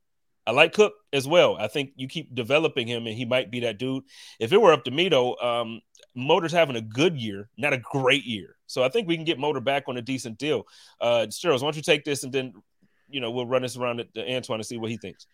[0.47, 1.57] I like Cook as well.
[1.59, 4.05] I think you keep developing him, and he might be that dude.
[4.39, 5.81] If it were up to me, though, um,
[6.15, 8.57] Motor's having a good year, not a great year.
[8.67, 10.65] So I think we can get Motor back on a decent deal.
[11.01, 12.53] Uh, Sterls, why don't you take this, and then
[13.09, 15.27] you know we'll run this around to Antoine and see what he thinks.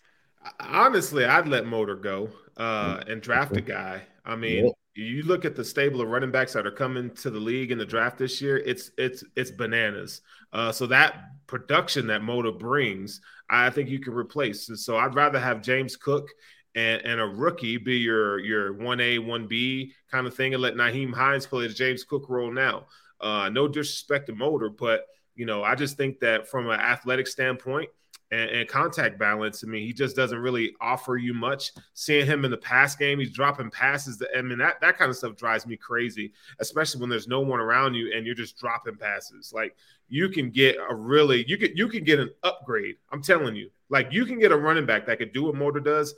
[0.60, 4.02] Honestly, I'd let Motor go uh, and draft a guy.
[4.24, 4.74] I mean, yep.
[4.94, 7.78] you look at the stable of running backs that are coming to the league in
[7.78, 8.58] the draft this year.
[8.58, 10.22] It's it's it's bananas.
[10.52, 14.70] Uh, so that production that Motor brings, I think you can replace.
[14.82, 16.28] So I'd rather have James Cook
[16.74, 20.62] and, and a rookie be your your one A one B kind of thing, and
[20.62, 22.86] let Nyheim Hines play the James Cook role now.
[23.20, 27.26] Uh, no disrespect to Motor, but you know I just think that from an athletic
[27.26, 27.90] standpoint
[28.30, 29.64] and, and, contact balance.
[29.64, 31.72] I mean, he just doesn't really offer you much.
[31.94, 34.18] Seeing him in the pass game, he's dropping passes.
[34.18, 37.40] That, I mean, that, that kind of stuff drives me crazy, especially when there's no
[37.40, 39.52] one around you and you're just dropping passes.
[39.52, 39.74] Like
[40.08, 42.96] you can get a really you can you can get an upgrade.
[43.10, 45.80] I'm telling you, like you can get a running back that could do what Motor
[45.80, 46.14] does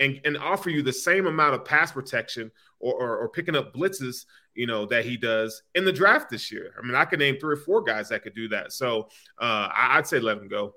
[0.00, 2.50] and, and offer you the same amount of pass protection
[2.80, 6.50] or, or, or picking up blitzes, you know, that he does in the draft this
[6.50, 6.74] year.
[6.78, 8.72] I mean, I could name three or four guys that could do that.
[8.72, 10.74] So uh, I'd say let him go.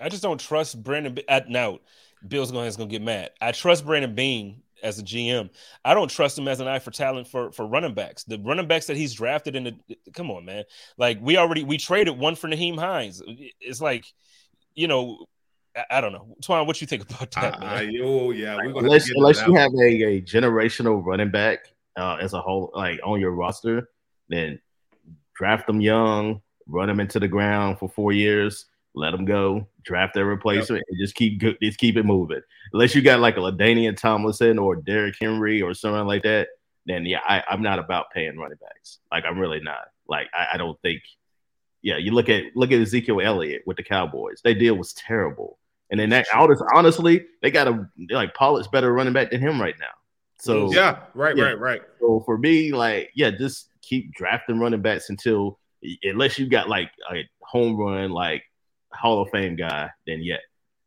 [0.00, 1.18] I just don't trust Brandon.
[1.28, 1.80] At now,
[2.26, 3.30] Bill's going to get mad.
[3.40, 5.50] I trust Brandon Beane as a GM.
[5.84, 8.24] I don't trust him as an eye for talent for for running backs.
[8.24, 9.74] The running backs that he's drafted in the
[10.12, 10.64] come on, man.
[10.96, 13.22] Like we already we traded one for Nyheim Hines.
[13.60, 14.04] It's like,
[14.74, 15.26] you know,
[15.90, 16.36] I, don't know.
[16.42, 17.60] Twan, what you think about that?
[17.60, 17.92] Man?
[18.02, 21.60] oh yeah, unless unless you have a, a generational running back
[21.96, 23.88] uh, as a whole, like on your roster,
[24.28, 24.60] then
[25.34, 30.14] draft them young, run them into the ground for four years, let them go, draft
[30.14, 30.86] their replacement, yep.
[30.88, 32.40] and just keep just keep it moving.
[32.72, 36.48] Unless you got like a LaDainian Tomlinson or Derrick Henry or something like that,
[36.86, 38.98] then yeah, I, am not about paying running backs.
[39.10, 39.88] Like I'm really not.
[40.08, 41.02] Like I, I don't think.
[41.80, 44.40] Yeah, you look at look at Ezekiel Elliott with the Cowboys.
[44.42, 45.58] Their deal was terrible.
[45.90, 49.76] And then that honestly, they got a like Pollard's better running back than him right
[49.78, 49.86] now.
[50.40, 51.44] So yeah, right, yeah.
[51.44, 51.80] right, right.
[52.00, 55.58] So for me, like, yeah, just keep drafting running backs until
[56.02, 58.42] unless you got like a home run, like
[58.92, 60.36] Hall of Fame guy, then yeah,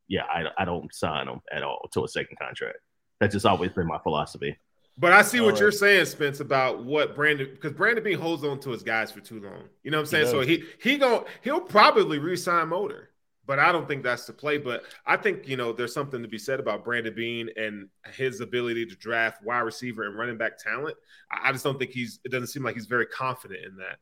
[0.08, 2.78] yeah, I, I don't sign him at all to a second contract.
[3.20, 4.58] That's just always been my philosophy.
[4.97, 5.62] But I see all what right.
[5.62, 9.22] you're saying, Spence, about what Brandon because Brandon Beane holds on to his guys for
[9.22, 9.64] too long.
[9.84, 10.26] You know what I'm saying?
[10.26, 13.12] He so he he going he'll probably resign Motor
[13.52, 14.58] but I don't think that's the play.
[14.58, 18.39] But I think you know there's something to be said about Brandon Beane and his
[18.39, 20.95] ability to draft wide receiver and running back talent.
[21.30, 22.20] I just don't think he's.
[22.24, 23.97] It doesn't seem like he's very confident in that.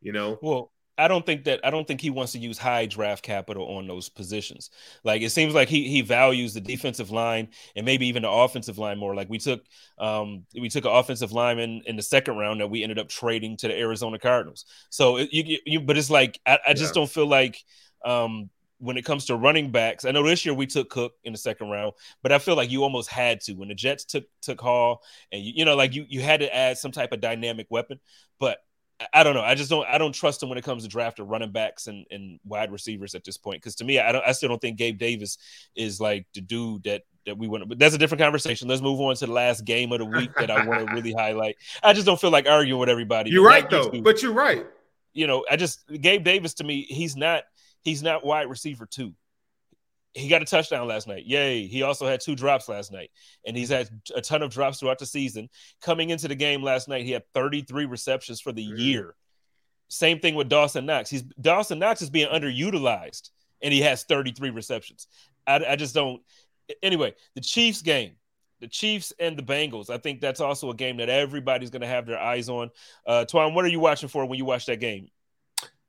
[0.00, 0.38] You know.
[0.40, 3.76] Well, I don't think that I don't think he wants to use high draft capital
[3.76, 4.70] on those positions.
[5.02, 8.78] Like it seems like he he values the defensive line and maybe even the offensive
[8.78, 9.14] line more.
[9.14, 9.64] Like we took
[9.98, 13.56] um we took an offensive lineman in the second round that we ended up trading
[13.58, 14.66] to the Arizona Cardinals.
[14.90, 17.00] So it, you, you but it's like I, I just yeah.
[17.00, 17.58] don't feel like
[18.04, 21.32] um when it comes to running backs, I know this year we took Cook in
[21.32, 24.24] the second round, but I feel like you almost had to when the Jets took
[24.42, 27.20] took Hall, and you, you know, like you you had to add some type of
[27.20, 27.98] dynamic weapon.
[28.38, 28.58] But
[29.12, 29.42] I don't know.
[29.42, 29.86] I just don't.
[29.88, 33.14] I don't trust him when it comes to drafting running backs and, and wide receivers
[33.14, 33.60] at this point.
[33.60, 34.24] Because to me, I don't.
[34.24, 35.36] I still don't think Gabe Davis
[35.74, 37.68] is like the dude that that we want.
[37.68, 38.68] But that's a different conversation.
[38.68, 41.12] Let's move on to the last game of the week that I want to really
[41.18, 41.56] highlight.
[41.82, 43.30] I just don't feel like arguing with everybody.
[43.30, 43.90] You're right though.
[44.02, 44.64] but you're right.
[45.12, 47.44] You know, I just Gabe Davis to me, he's not
[47.82, 49.12] he's not wide receiver two.
[50.14, 51.26] He got a touchdown last night.
[51.26, 51.66] Yay.
[51.66, 53.10] He also had two drops last night.
[53.44, 55.48] And he's had a ton of drops throughout the season.
[55.82, 59.16] Coming into the game last night, he had 33 receptions for the year.
[59.88, 61.10] Same thing with Dawson Knox.
[61.10, 63.30] He's Dawson Knox is being underutilized
[63.62, 65.08] and he has 33 receptions.
[65.46, 66.22] I, I just don't.
[66.82, 68.12] Anyway, the Chiefs game,
[68.60, 69.90] the Chiefs and the Bengals.
[69.90, 72.70] I think that's also a game that everybody's going to have their eyes on.
[73.06, 75.08] Uh, Twan, what are you watching for when you watch that game?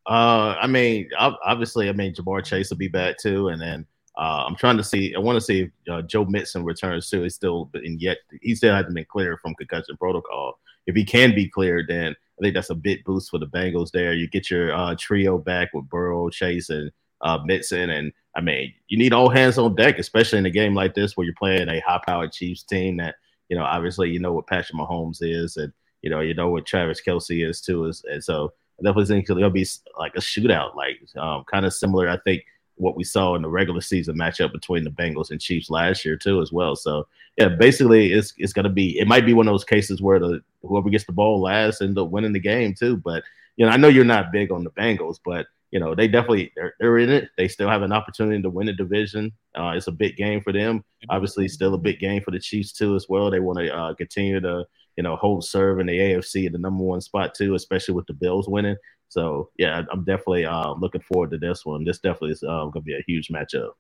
[0.08, 3.86] Uh, I mean, obviously, I mean, Ja'Marr Chase will be back too, and then
[4.18, 5.14] uh, I'm trying to see.
[5.16, 7.24] I want to see if uh, Joe Mixon returns too.
[7.24, 10.60] He's still, and yet he still hasn't been cleared from concussion protocol.
[10.88, 13.92] If he can be cleared, then I think that's a big boost for the Bengals.
[13.92, 16.92] There, you get your uh, trio back with Burrow, Chase, and
[17.22, 17.40] uh,
[17.72, 21.16] and I mean, you need all hands on deck, especially in a game like this
[21.16, 23.16] where you're playing a high-powered Chiefs team that
[23.50, 26.66] you know, obviously, you know what Patrick Mahomes is, and you know, you know what
[26.66, 30.76] Travis Kelce is too, is, and so I definitely think it'll be like a shootout,
[30.76, 32.10] like um, kind of similar.
[32.10, 32.44] I think
[32.76, 36.18] what we saw in the regular season matchup between the Bengals and Chiefs last year
[36.18, 36.76] too, as well.
[36.76, 37.08] So
[37.38, 40.42] yeah, basically it's it's gonna be it might be one of those cases where the
[40.62, 42.98] whoever gets the ball last end up winning the game too.
[42.98, 43.24] But
[43.58, 46.52] you know, I know you're not big on the Bengals, but you know they definitely
[46.56, 47.30] they're, they're in it.
[47.38, 49.32] They still have an opportunity to win the division.
[49.58, 50.84] Uh, it's a big game for them.
[51.10, 53.32] Obviously, still a big game for the Chiefs too as well.
[53.32, 54.66] They want to uh, continue to
[54.96, 58.08] you know, hold serve in the AFC at the number one spot too, especially with
[58.08, 58.78] the Bills winning.
[59.10, 61.84] So yeah, I'm definitely uh, looking forward to this one.
[61.84, 63.72] This definitely is uh, going to be a huge matchup.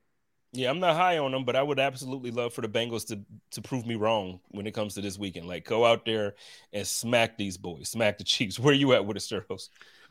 [0.55, 3.19] Yeah, I'm not high on them, but I would absolutely love for the Bengals to
[3.51, 5.47] to prove me wrong when it comes to this weekend.
[5.47, 6.35] Like go out there
[6.71, 8.57] and smack these boys, smack the Chiefs.
[8.59, 9.59] Where you at with the Sterling?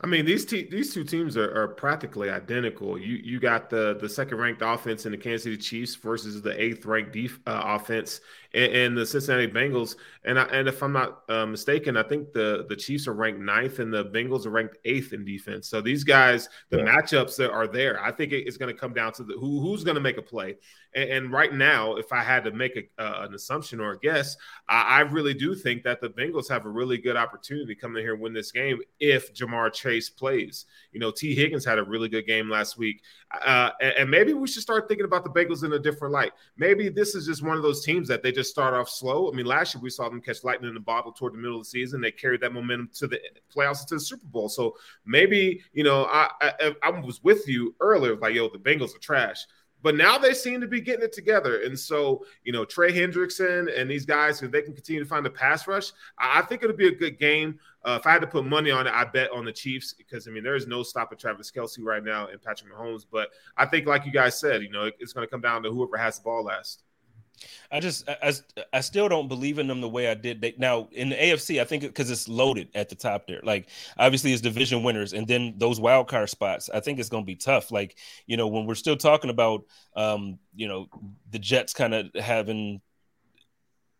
[0.05, 2.95] I mean, these te- these two teams are, are practically identical.
[2.95, 6.61] You you got the the second ranked offense in the Kansas City Chiefs versus the
[6.61, 8.21] eighth ranked def- uh, offense
[8.53, 9.95] in, the Cincinnati Bengals.
[10.23, 13.39] And I, and if I'm not uh, mistaken, I think the the Chiefs are ranked
[13.39, 15.69] ninth and the Bengals are ranked eighth in defense.
[15.69, 16.85] So these guys, the yeah.
[16.85, 19.83] matchups that are there, I think it's going to come down to the who who's
[19.83, 20.57] going to make a play.
[20.95, 23.99] And, and, right now, if I had to make a, uh, an assumption or a
[23.99, 24.37] guess,
[24.67, 27.95] I, I really do think that the Bengals have a really good opportunity to come
[27.95, 30.65] in here and win this game if Ja'Marr Chase plays.
[30.91, 33.03] You know, Tee Higgins had a really good game last week.
[33.43, 36.31] Uh, and, and, maybe we should start thinking about the Bengals in a different light.
[36.57, 39.29] Maybe this is just one of those teams that they just start off slow.
[39.29, 41.57] I mean, last year we saw them catch lightning in the bottle toward the middle
[41.57, 41.99] of the season.
[41.99, 43.19] They carried that momentum to the
[43.53, 44.47] playoffs to the Super Bowl.
[44.47, 44.75] So
[45.05, 48.99] maybe you know, I I, I was with you earlier, like yo, the Bengals are
[48.99, 49.45] trash.
[49.85, 51.61] But now they seem to be getting it together.
[51.61, 55.23] And so, you know, Trey Hendrickson and these guys, if they can continue to find
[55.23, 57.59] the pass rush, I think it'll be a good game.
[57.83, 60.27] Uh, if I had to put money on it, I bet on the Chiefs because
[60.27, 63.05] I mean there is no stopping Travis Kelce right now and Patrick Mahomes.
[63.11, 65.71] But I think, like you guys said, you know, it's going to come down to
[65.71, 66.81] whoever has the ball last.
[67.71, 68.33] I just I,
[68.73, 70.41] I still don't believe in them the way I did.
[70.41, 73.41] They, now in the AFC, I think because it's loaded at the top there.
[73.43, 76.69] Like obviously it's division winners, and then those wild card spots.
[76.73, 77.71] I think it's going to be tough.
[77.71, 79.63] Like you know when we're still talking about
[79.95, 80.87] um you know
[81.31, 82.81] the Jets kind of having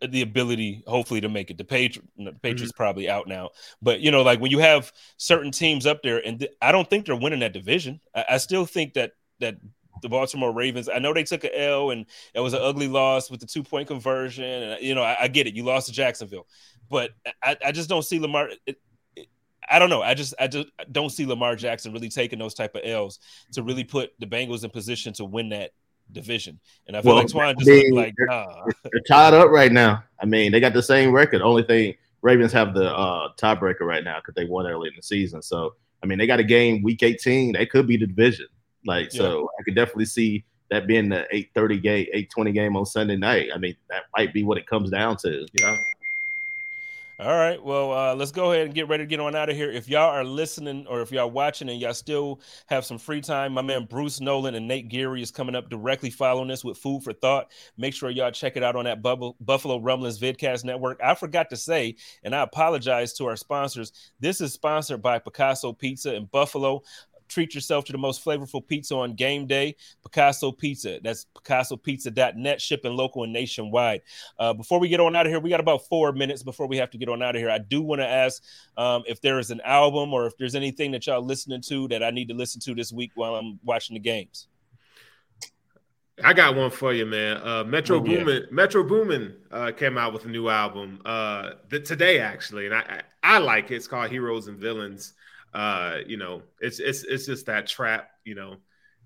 [0.02, 1.58] the ability hopefully to make it.
[1.58, 2.78] The Patriots, the Patriots mm-hmm.
[2.78, 3.50] probably out now,
[3.82, 6.90] but you know like when you have certain teams up there, and th- I don't
[6.90, 8.00] think they're winning that division.
[8.14, 9.56] I, I still think that that
[10.02, 10.90] the Baltimore Ravens.
[10.90, 13.64] I know they took an L and it was an ugly loss with the two
[13.64, 14.44] point conversion.
[14.44, 15.56] And you know, I, I get it.
[15.56, 16.48] You lost to Jacksonville,
[16.90, 17.12] but
[17.44, 18.50] I, I just don't see Lamar.
[18.66, 18.80] It,
[19.16, 19.28] it,
[19.68, 20.02] I don't know.
[20.02, 23.20] I just I just don't see Lamar Jackson really taking those type of L's
[23.54, 25.72] to really put the Bengals in position to win that
[26.12, 26.60] division.
[26.88, 28.66] And I feel well, like Twan just they, like nah.
[28.84, 30.04] They're tied up right now.
[30.20, 31.42] I mean, they got the same record.
[31.42, 35.04] Only thing Ravens have the uh, tiebreaker right now because they won early in the
[35.04, 35.42] season.
[35.42, 35.74] So
[36.04, 37.54] I mean, they got a game week 18.
[37.54, 38.48] They could be the division.
[38.86, 39.20] Like, yeah.
[39.20, 43.50] so I could definitely see that being the 8:30 game, 8:20 game on Sunday night.
[43.54, 45.46] I mean, that might be what it comes down to.
[45.60, 45.78] Yeah.
[47.18, 47.64] All right.
[47.64, 49.72] Well, uh, let's go ahead and get ready to get on out of here.
[49.72, 53.54] If y'all are listening or if y'all watching and y'all still have some free time,
[53.54, 57.04] my man Bruce Nolan and Nate Geary is coming up directly following this with food
[57.04, 57.52] for thought.
[57.78, 61.00] Make sure y'all check it out on that Bubble, Buffalo Rumblings Vidcast Network.
[61.02, 63.94] I forgot to say, and I apologize to our sponsors.
[64.20, 66.82] This is sponsored by Picasso Pizza in Buffalo
[67.28, 69.76] treat yourself to the most flavorful pizza on game day.
[70.04, 71.00] Picasso Pizza.
[71.04, 74.02] That's PicassoPizza.net, shipping local and nationwide.
[74.40, 76.78] Uh, before we get on out of here, we got about four minutes before we
[76.78, 77.50] have to get on out of here.
[77.50, 78.44] I do want to ask
[78.78, 82.04] um, if there is an album or if there's anything that y'all listening to that
[82.04, 84.48] I need to listen to this week while I'm watching the games.
[86.24, 87.38] I got one for you, man.
[87.44, 88.48] Uh, Metro oh, Boomin, yeah.
[88.50, 93.02] Metro Boomin uh, came out with a new album uh, the, today, actually, and I,
[93.24, 93.76] I, I like it.
[93.76, 95.14] It's called Heroes and Villains
[95.56, 98.10] uh, you know, it's it's it's just that trap.
[98.26, 98.58] You know,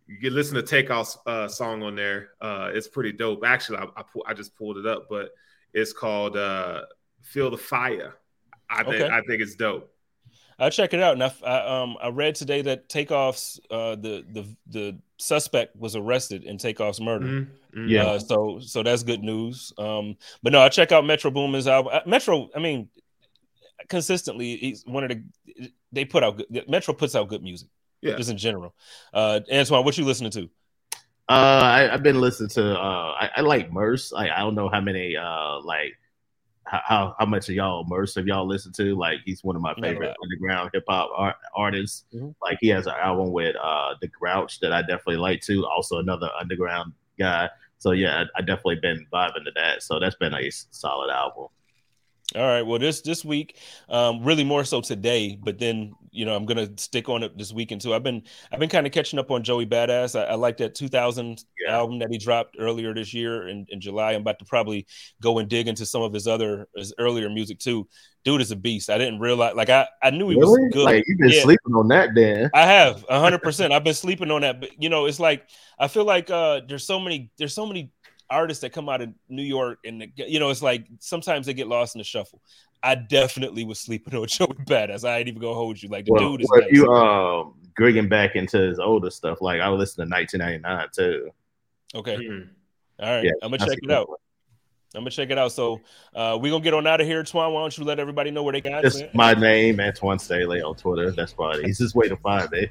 [0.08, 2.32] you can listen to Takeoff's uh, song on there.
[2.42, 3.46] Uh, it's pretty dope.
[3.46, 5.30] Actually, I I, I just pulled it up, but
[5.74, 6.82] it's called uh,
[7.22, 8.16] "Feel the Fire."
[8.68, 9.10] I think okay.
[9.10, 9.94] I think it's dope.
[10.58, 11.14] I'll check it out.
[11.14, 15.96] And I, I, um, I read today that Takeoff's uh, the the the suspect was
[15.96, 17.26] arrested in Takeoff's murder.
[17.26, 17.88] Mm-hmm.
[17.88, 18.06] Yeah.
[18.06, 19.72] Uh, so so that's good news.
[19.78, 21.94] Um, but no, I check out Metro Boomin's album.
[21.94, 22.90] Uh, Metro, I mean,
[23.88, 27.70] consistently, he's one of the they put out good, Metro puts out good music.
[28.02, 28.74] Yeah, just in general.
[29.14, 30.50] Uh, Antoine, what you listening to?
[31.28, 32.80] Uh, I, have been listening to.
[32.80, 34.14] Uh, I, I like Murs.
[34.16, 35.16] I, I don't know how many.
[35.16, 35.94] Uh, like
[36.70, 38.96] how how much of y'all Murs have y'all listened to?
[38.96, 42.06] Like he's one of my favorite underground hip hop art, artists.
[42.14, 42.30] Mm-hmm.
[42.42, 45.66] Like he has an album with uh the Grouch that I definitely like too.
[45.66, 47.50] Also another underground guy.
[47.78, 49.84] So yeah, I, I definitely been vibing to that.
[49.84, 51.48] So that's been a solid album.
[52.36, 52.62] All right.
[52.62, 53.58] Well, this this week,
[53.90, 57.52] um, really more so today, but then you know I'm gonna stick on it this
[57.52, 57.96] weekend too.
[57.96, 58.22] I've been
[58.52, 60.20] I've been kind of catching up on Joey Badass.
[60.20, 61.76] I, I like that 2000 yeah.
[61.76, 64.14] album that he dropped earlier this year in, in July.
[64.14, 64.86] I'm about to probably
[65.22, 67.88] go and dig into some of his other his earlier music too.
[68.24, 68.92] Dude is a beast.
[68.92, 70.62] I didn't realize like I I knew he really?
[70.62, 70.84] was good.
[70.84, 71.42] Like you've been yeah.
[71.42, 72.52] sleeping on that, Dan.
[72.54, 73.74] I have hundred percent.
[73.74, 75.48] I've been sleeping on that, but you know it's like
[75.80, 77.92] I feel like uh there's so many there's so many
[78.30, 81.68] artists that come out of New York and you know it's like sometimes they get
[81.68, 82.42] lost in the shuffle.
[82.82, 85.08] I definitely was sleeping on Joey Badass.
[85.08, 85.90] I ain't even gonna hold you.
[85.90, 86.50] Like the well, dude is.
[86.50, 86.72] Well, nice.
[86.72, 91.32] you um grigging back into his older stuff, like I was listening to 1999 too.
[91.96, 92.16] Okay.
[92.18, 92.50] Mm-hmm.
[93.02, 93.24] All right.
[93.24, 94.10] Yeah, I'm gonna check it out.
[94.10, 94.18] One.
[94.96, 95.52] I'm gonna check it out.
[95.52, 95.82] So
[96.16, 97.24] uh, we're gonna get on out of here.
[97.24, 99.14] Twan, why don't you let everybody know where they got it?
[99.14, 101.12] my name, Antoine Staley on Twitter.
[101.12, 102.70] That's why he's just way to find me.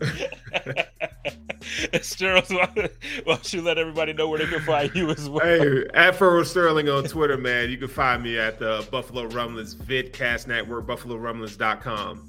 [2.02, 2.88] Sterling, why
[3.24, 5.44] don't you let everybody know where they can find you as well?
[5.44, 7.70] Hey, at Furrow Sterling on Twitter, man.
[7.70, 12.28] You can find me at the Buffalo Rumblings Vidcast Network, BuffaloRumblings.com.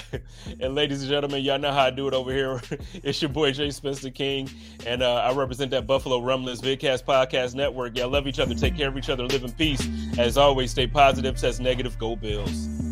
[0.60, 2.60] and ladies and gentlemen, y'all know how I do it over here.
[2.94, 4.48] it's your boy Jay Spencer King,
[4.86, 7.96] and uh, I represent that Buffalo Rumblings Vidcast Podcast Network.
[7.96, 9.86] Y'all love each other, take care of each other, live in peace.
[10.18, 12.91] As always, stay positive, test negative, go Bills.